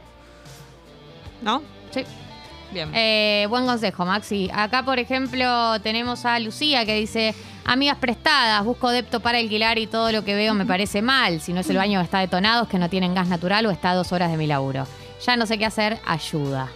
¿No? 1.41 1.61
Sí. 1.91 2.03
Bien. 2.71 2.89
Eh, 2.93 3.45
buen 3.49 3.65
consejo, 3.65 4.05
Maxi. 4.05 4.49
Acá, 4.53 4.83
por 4.83 4.97
ejemplo, 4.99 5.79
tenemos 5.81 6.25
a 6.25 6.37
Lucía 6.39 6.85
que 6.85 6.95
dice: 6.95 7.33
Amigas 7.65 7.97
prestadas, 7.97 8.63
busco 8.65 8.89
depto 8.89 9.19
para 9.21 9.37
alquilar 9.37 9.77
y 9.79 9.87
todo 9.87 10.11
lo 10.11 10.25
que 10.25 10.35
veo 10.35 10.53
me 10.53 10.65
parece 10.65 11.01
mal. 11.01 11.39
Si 11.39 11.53
no 11.53 11.61
es 11.61 11.69
el 11.69 11.77
baño 11.77 11.99
que 11.99 12.05
está 12.05 12.19
detonado, 12.19 12.63
es 12.63 12.69
que 12.69 12.77
no 12.79 12.89
tienen 12.89 13.13
gas 13.13 13.27
natural 13.29 13.65
o 13.67 13.71
está 13.71 13.91
a 13.91 13.95
dos 13.95 14.11
horas 14.11 14.29
de 14.31 14.37
mi 14.37 14.47
laburo. 14.47 14.85
Ya 15.25 15.37
no 15.37 15.45
sé 15.45 15.57
qué 15.57 15.65
hacer, 15.65 15.99
ayuda. 16.05 16.67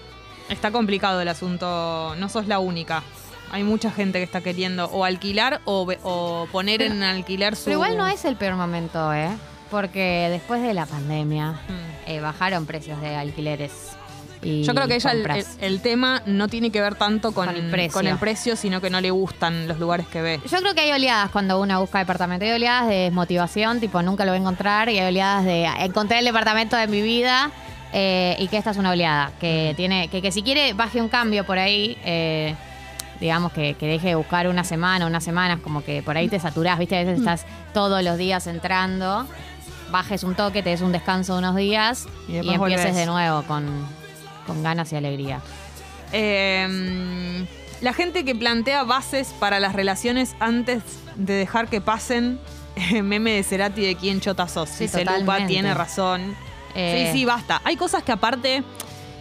Está 0.49 0.71
complicado 0.71 1.19
el 1.19 1.27
asunto. 1.27 2.15
No 2.17 2.29
sos 2.29 2.47
la 2.47 2.59
única. 2.59 3.03
Hay 3.51 3.63
mucha 3.63 3.91
gente 3.91 4.19
que 4.19 4.23
está 4.23 4.41
queriendo 4.41 4.85
o 4.85 5.03
alquilar 5.05 5.61
o, 5.65 6.47
poner 6.51 6.81
en 6.81 7.01
alquiler 7.03 7.55
su. 7.55 7.65
Pero 7.65 7.75
igual 7.77 7.97
no 7.97 8.07
es 8.07 8.25
el 8.25 8.35
peor 8.35 8.55
momento, 8.55 9.13
¿eh? 9.13 9.29
Porque 9.71 10.27
después 10.29 10.61
de 10.61 10.73
la 10.73 10.85
pandemia 10.85 11.51
Mm. 11.51 12.09
eh, 12.09 12.19
bajaron 12.19 12.65
precios 12.65 12.99
de 13.01 13.15
alquileres. 13.15 13.71
Y 14.43 14.63
Yo 14.63 14.73
creo 14.75 14.87
que 14.87 14.95
ella 14.95 15.11
el, 15.11 15.17
compras. 15.23 15.57
el- 15.59 15.73
el 15.73 15.81
tema 15.81 16.21
no 16.27 16.47
tiene 16.47 16.69
que 16.71 16.79
ver 16.79 16.93
tanto 16.95 17.31
con, 17.33 17.47
Con 17.47 17.55
el 17.55 17.71
precio. 17.71 17.91
con 17.93 18.05
el 18.07 18.17
precio, 18.17 18.55
sino 18.55 18.79
que 18.81 18.89
no 18.91 19.01
le 19.01 19.09
gustan 19.11 19.67
los 19.67 19.79
lugares 19.79 20.05
que 20.07 20.21
ve. 20.21 20.39
Yo 20.49 20.59
creo 20.59 20.73
que 20.75 20.81
hay 20.81 20.91
oleadas 20.91 21.31
cuando 21.31 21.59
uno 21.59 21.79
busca 21.81 21.97
departamento. 21.99 22.45
Hay 22.45 22.51
oleadas 22.51 22.87
de 22.87 22.95
desmotivación, 22.95 23.79
tipo 23.79 24.01
nunca 24.03 24.25
lo 24.25 24.31
voy 24.31 24.37
a 24.37 24.41
encontrar. 24.41 24.89
Y 24.89 24.99
hay 24.99 25.07
oleadas 25.07 25.43
de 25.43 25.65
encontré 25.79 26.19
el 26.19 26.25
departamento 26.25 26.75
de 26.75 26.87
mi 26.87 27.01
vida. 27.01 27.51
eh, 27.93 28.35
y 28.39 28.49
que 28.49 28.57
esta 28.57 28.71
es 28.71 28.77
una 28.77 28.91
oleada. 28.91 29.31
Que 29.39 29.73
tiene 29.77 30.09
que, 30.09 30.21
que 30.21 30.31
si 30.33 30.43
quiere 30.43 30.73
baje 30.73 31.01
un 31.01 31.07
cambio 31.07 31.45
por 31.45 31.57
ahí. 31.57 31.97
eh, 32.03 32.53
digamos 33.19 33.51
que, 33.51 33.73
que 33.75 33.87
deje 33.87 34.09
de 34.09 34.15
buscar 34.15 34.47
una 34.47 34.63
semana, 34.63 35.05
unas 35.07 35.23
semanas, 35.23 35.59
como 35.61 35.83
que 35.83 36.01
por 36.03 36.17
ahí 36.17 36.27
te 36.29 36.39
saturás, 36.39 36.79
¿viste? 36.79 36.95
A 36.97 37.03
veces 37.03 37.19
estás 37.19 37.45
todos 37.73 38.03
los 38.03 38.17
días 38.17 38.47
entrando. 38.47 39.25
Bajes 39.91 40.23
un 40.23 40.35
toque, 40.35 40.61
te 40.63 40.69
des 40.71 40.81
un 40.81 40.91
descanso 40.91 41.33
de 41.33 41.39
unos 41.39 41.55
días 41.55 42.07
Y 42.27 42.35
empieces 42.37 42.59
volvés. 42.59 42.95
de 42.95 43.05
nuevo 43.05 43.43
con, 43.43 43.65
con 44.45 44.61
ganas 44.63 44.91
y 44.91 44.95
alegría. 44.97 45.39
Eh, 46.11 47.45
la 47.81 47.93
gente 47.93 48.25
que 48.25 48.35
plantea 48.35 48.83
bases 48.83 49.33
para 49.39 49.59
las 49.59 49.73
relaciones 49.73 50.35
antes 50.39 50.81
de 51.15 51.33
dejar 51.33 51.67
que 51.69 51.81
pasen. 51.81 52.39
Meme 53.03 53.31
de 53.31 53.43
Cerati 53.43 53.81
de 53.85 53.95
quién 53.95 54.19
chota 54.21 54.47
sos. 54.47 54.69
Sí, 54.69 54.85
Dice 54.85 55.05
Lupa, 55.05 55.45
tiene 55.47 55.73
razón. 55.73 56.35
Eh, 56.75 57.09
Sí, 57.11 57.19
sí, 57.19 57.25
basta. 57.25 57.61
Hay 57.63 57.75
cosas 57.75 58.03
que 58.03 58.11
aparte 58.11 58.63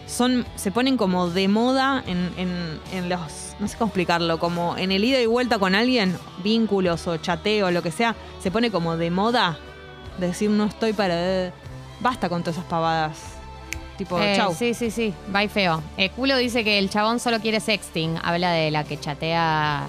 son, 0.06 0.46
se 0.56 0.70
ponen 0.70 0.96
como 0.96 1.28
de 1.28 1.48
moda 1.48 2.02
en, 2.06 2.32
en- 2.36 2.80
en 2.92 3.08
los, 3.08 3.54
no 3.58 3.66
sé 3.68 3.76
cómo 3.76 3.88
explicarlo, 3.88 4.38
como 4.38 4.76
en 4.78 4.92
el 4.92 5.04
ida 5.04 5.20
y 5.20 5.26
vuelta 5.26 5.58
con 5.58 5.74
alguien, 5.74 6.16
vínculos 6.44 7.06
o 7.08 7.16
chateo, 7.16 7.70
lo 7.70 7.82
que 7.82 7.90
sea, 7.90 8.14
se 8.42 8.50
pone 8.50 8.70
como 8.70 8.96
de 8.96 9.10
moda 9.10 9.58
decir 10.18 10.50
no 10.50 10.64
estoy 10.64 10.92
para... 10.92 11.52
Basta 12.00 12.28
con 12.28 12.42
todas 12.42 12.56
esas 12.56 12.68
pavadas. 12.68 13.18
Tipo, 13.96 14.20
Eh, 14.20 14.34
chau. 14.36 14.54
Sí, 14.54 14.74
sí, 14.74 14.90
sí. 14.90 15.14
Bye 15.28 15.48
feo. 15.48 15.82
Eh, 15.96 16.10
Culo 16.10 16.36
dice 16.36 16.62
que 16.62 16.78
el 16.78 16.90
chabón 16.90 17.18
solo 17.18 17.40
quiere 17.40 17.58
sexting. 17.60 18.18
Habla 18.22 18.52
de 18.52 18.70
la 18.70 18.84
que 18.84 19.00
chatea 19.00 19.86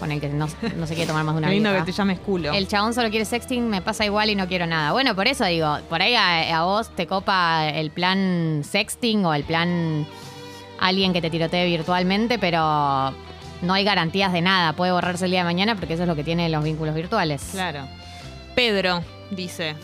con 0.00 0.10
el 0.10 0.20
que 0.20 0.28
no, 0.30 0.48
no 0.76 0.86
se 0.86 0.94
quiere 0.94 1.06
tomar 1.06 1.22
más 1.24 1.34
de 1.34 1.38
una 1.38 1.48
Qué 1.48 1.54
lindo 1.54 1.72
que 1.72 1.82
te 1.82 1.92
llames 1.92 2.18
culo. 2.18 2.52
El 2.52 2.66
chabón 2.66 2.94
solo 2.94 3.10
quiere 3.10 3.24
sexting, 3.24 3.68
me 3.68 3.82
pasa 3.82 4.04
igual 4.04 4.30
y 4.30 4.34
no 4.34 4.48
quiero 4.48 4.66
nada. 4.66 4.90
Bueno, 4.90 5.14
por 5.14 5.28
eso 5.28 5.44
digo, 5.44 5.78
por 5.88 6.02
ahí 6.02 6.14
a, 6.14 6.58
a 6.58 6.64
vos 6.64 6.90
te 6.96 7.06
copa 7.06 7.68
el 7.68 7.90
plan 7.90 8.62
sexting 8.64 9.24
o 9.26 9.34
el 9.34 9.44
plan 9.44 10.06
alguien 10.80 11.12
que 11.12 11.20
te 11.20 11.30
tirotee 11.30 11.66
virtualmente, 11.66 12.38
pero 12.38 13.14
no 13.62 13.74
hay 13.74 13.84
garantías 13.84 14.32
de 14.32 14.40
nada. 14.40 14.72
Puede 14.72 14.90
borrarse 14.90 15.26
el 15.26 15.30
día 15.30 15.40
de 15.40 15.44
mañana 15.44 15.76
porque 15.76 15.94
eso 15.94 16.02
es 16.02 16.08
lo 16.08 16.16
que 16.16 16.24
tienen 16.24 16.50
los 16.50 16.64
vínculos 16.64 16.94
virtuales. 16.94 17.50
Claro. 17.52 17.86
Pedro 18.54 19.04
dice: 19.30 19.76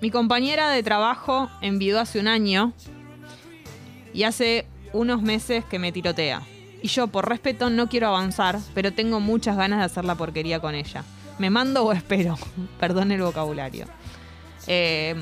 Mi 0.00 0.10
compañera 0.10 0.70
de 0.70 0.82
trabajo 0.82 1.50
envió 1.60 2.00
hace 2.00 2.18
un 2.18 2.28
año 2.28 2.72
y 4.14 4.22
hace 4.22 4.66
unos 4.92 5.22
meses 5.22 5.64
que 5.64 5.78
me 5.78 5.92
tirotea. 5.92 6.42
Y 6.84 6.88
yo, 6.88 7.06
por 7.06 7.26
respeto, 7.26 7.70
no 7.70 7.88
quiero 7.88 8.08
avanzar, 8.08 8.58
pero 8.74 8.92
tengo 8.92 9.18
muchas 9.18 9.56
ganas 9.56 9.78
de 9.78 9.86
hacer 9.86 10.04
la 10.04 10.16
porquería 10.16 10.60
con 10.60 10.74
ella. 10.74 11.02
¿Me 11.38 11.48
mando 11.48 11.82
o 11.82 11.92
espero? 11.92 12.36
Perdón 12.78 13.10
el 13.10 13.22
vocabulario. 13.22 13.86
Eh, 14.66 15.14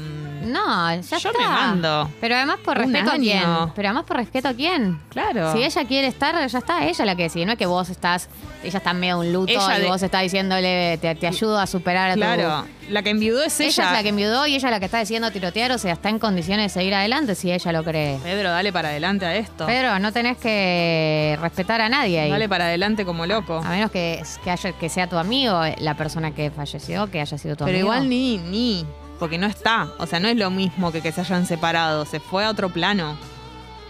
No, 0.44 0.92
ya 0.94 1.18
Yo 1.18 1.30
está. 1.30 1.30
me 1.38 1.46
mando. 1.46 2.10
Pero 2.20 2.34
además 2.34 2.56
por 2.64 2.76
Un 2.78 2.84
respeto 2.92 3.10
a 3.12 3.16
quién. 3.16 3.42
Pero 3.76 3.88
además 3.88 4.04
por 4.04 4.16
respeto 4.16 4.48
a 4.48 4.54
quién. 4.54 5.00
claro. 5.10 5.52
Si 5.52 5.62
ella 5.62 5.84
quiere 5.86 6.08
estar, 6.08 6.34
ya 6.46 6.58
está, 6.58 6.84
ella 6.86 7.04
la 7.04 7.14
que 7.16 7.22
decide. 7.24 7.46
No 7.46 7.52
es 7.52 7.58
que 7.58 7.66
vos 7.66 7.88
estás, 7.90 8.28
ella 8.64 8.78
está 8.78 8.92
medio 8.92 9.20
un 9.20 9.32
luto 9.32 9.52
Ella 9.52 9.78
y 9.78 9.82
de- 9.82 9.88
vos 9.88 10.02
estás 10.02 10.22
diciéndole, 10.22 10.98
te, 11.00 11.14
te 11.14 11.26
ayudo 11.28 11.58
a 11.60 11.66
superar 11.68 12.10
a 12.10 12.14
tu... 12.14 12.20
Claro. 12.20 12.64
La 12.88 13.02
que 13.02 13.10
enviudó 13.10 13.42
es 13.44 13.58
Ella, 13.60 13.68
ella. 13.70 13.86
es 13.86 13.92
la 13.92 14.02
que 14.02 14.08
enviudó 14.08 14.46
y 14.48 14.56
ella 14.56 14.66
es 14.68 14.72
la 14.72 14.80
que 14.80 14.86
está 14.86 14.98
diciendo 14.98 15.30
tirotear, 15.30 15.70
o 15.70 15.78
sea, 15.78 15.92
está 15.92 16.08
en 16.08 16.18
condiciones 16.18 16.72
de 16.74 16.80
seguir 16.80 16.94
adelante 16.94 17.36
si 17.36 17.52
ella 17.52 17.70
lo 17.72 17.84
cree. 17.84 18.18
Pedro, 18.24 18.50
dale 18.50 18.72
para 18.72 18.88
adelante 18.88 19.24
a 19.24 19.36
esto. 19.36 19.64
Pedro, 19.66 19.98
no 20.00 20.12
tenés 20.12 20.36
que 20.38 21.38
respetar 21.40 21.80
a 21.80 21.88
nadie 21.88 22.18
ahí. 22.20 22.30
Dale 22.30 22.48
para 22.48 22.64
adelante 22.64 23.04
como 23.04 23.24
loco. 23.26 23.58
A 23.64 23.68
menos 23.70 23.90
que, 23.92 24.20
que, 24.42 24.50
haya, 24.50 24.72
que 24.72 24.88
sea 24.88 25.06
tu 25.06 25.16
amigo 25.16 25.60
la 25.78 25.94
persona 25.96 26.34
que 26.34 26.50
falleció, 26.50 27.08
que 27.10 27.20
haya 27.20 27.38
sido 27.38 27.54
tu 27.54 27.64
Pero 27.64 27.76
amigo. 27.78 27.86
igual 27.94 28.08
ni, 28.08 28.38
ni, 28.38 28.84
porque 29.22 29.38
no 29.38 29.46
está. 29.46 29.88
O 30.00 30.06
sea, 30.06 30.18
no 30.18 30.26
es 30.26 30.36
lo 30.36 30.50
mismo 30.50 30.90
que 30.90 31.00
que 31.00 31.12
se 31.12 31.20
hayan 31.20 31.46
separado. 31.46 32.04
Se 32.06 32.18
fue 32.18 32.44
a 32.44 32.50
otro 32.50 32.70
plano. 32.70 33.16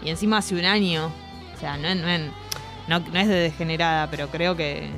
Y 0.03 0.09
encima 0.11 0.37
hace 0.37 0.53
un 0.53 0.63
año. 0.63 1.11
O 1.55 1.59
sea, 1.59 1.75
no, 1.75 1.87
es- 1.87 1.95
no, 1.97 2.07
es- 2.07 2.29
no, 2.87 2.99
no 2.99 3.19
es 3.19 3.27
de 3.27 3.33
degenerada, 3.33 4.11
pero 4.11 4.27
creo 4.27 4.55
que... 4.55 4.91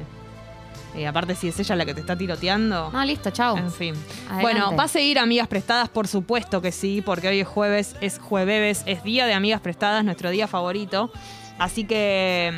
Y 0.93 1.06
aparte 1.06 1.36
si 1.36 1.48
es 1.48 1.58
ella 1.58 1.74
la 1.78 1.86
que 1.86 1.93
te 1.93 2.02
está 2.02 2.17
tiroteando. 2.17 2.89
No, 2.91 3.06
listo, 3.06 3.30
chau. 3.32 3.56
En 3.56 3.71
fin. 3.71 3.95
Adelante. 4.30 4.41
Bueno, 4.41 4.76
¿va 4.76 4.84
a 4.84 4.88
seguir 4.89 5.19
Amigas 5.19 5.48
Prestadas? 5.48 5.88
Por 5.88 6.06
supuesto 6.10 6.62
que 6.62 6.74
sí, 6.74 7.02
porque 7.02 7.30
hoy 7.30 7.39
es 7.39 7.48
jueves, 7.48 7.95
es 8.02 8.19
jueves, 8.19 8.84
es 8.86 9.04
día 9.04 9.26
de 9.28 9.34
Amigas 9.34 9.62
Prestadas, 9.62 10.04
nuestro 10.04 10.32
día 10.32 10.48
favorito. 10.50 11.12
Así 11.58 11.86
que 11.86 12.52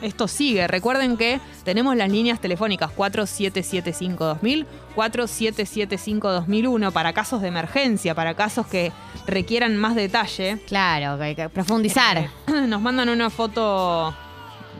mm, 0.00 0.04
esto 0.04 0.26
sigue. 0.26 0.66
Recuerden 0.66 1.16
que 1.16 1.40
tenemos 1.64 1.94
las 1.96 2.10
líneas 2.10 2.40
telefónicas 2.40 2.90
4775-2000, 2.96 4.66
4775-2001 4.96 6.92
para 6.92 7.12
casos 7.12 7.42
de 7.42 7.48
emergencia, 7.48 8.14
para 8.14 8.34
casos 8.34 8.66
que 8.66 8.92
requieran 9.26 9.76
más 9.76 9.94
detalle. 9.94 10.58
Claro, 10.66 11.16
que 11.18 11.24
hay 11.24 11.34
que 11.36 11.48
profundizar. 11.48 12.18
Eh, 12.18 12.28
Nos 12.68 12.80
mandan 12.80 13.08
una 13.08 13.30
foto 13.30 14.14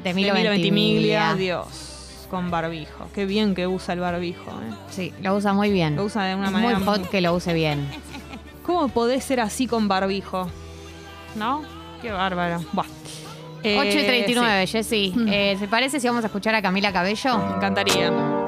de 0.03 0.09
de 0.11 0.15
Milo 0.15 0.35
Milo 0.35 0.51
Ventimiglia. 0.51 1.29
Ventimiglia. 1.29 1.35
Dios, 1.35 2.27
con 2.31 2.51
barbijo. 2.51 3.09
Qué 3.15 3.25
bien 3.27 3.55
que 3.55 3.67
usa 3.67 3.95
el 3.95 4.01
barbijo. 4.01 4.51
¿eh? 4.51 4.75
Sí, 4.91 5.13
lo 5.23 5.37
usa 5.37 5.53
muy 5.53 5.71
bien. 5.71 5.95
Lo 5.97 6.05
usa 6.05 6.25
de 6.25 6.35
una 6.35 6.47
Es 6.47 6.53
manera 6.53 6.79
muy 6.79 6.87
hot 6.89 7.01
muy- 7.01 7.09
que 7.09 7.21
lo 7.21 7.35
use 7.35 7.53
bien. 7.55 7.87
¿Cómo 8.65 8.89
podés 8.89 9.23
ser 9.25 9.41
así 9.41 9.67
con 9.67 9.89
barbijo? 9.89 10.49
¿No? 11.37 11.63
Qué 12.03 12.11
bárbaro. 12.11 12.65
Buah. 12.73 12.87
Eh, 13.63 13.77
8 13.79 13.99
y 13.99 14.05
39, 14.05 14.67
sí, 14.67 14.73
Jessy. 14.73 15.15
Eh, 15.29 15.57
¿Se 15.59 15.69
parece 15.69 16.01
si 16.01 16.07
vamos 16.07 16.25
a 16.25 16.29
escuchar 16.29 16.55
a 16.55 16.63
Camila 16.63 16.93
Cabello? 16.93 17.39
me 17.39 17.57
encantaría. 17.57 18.40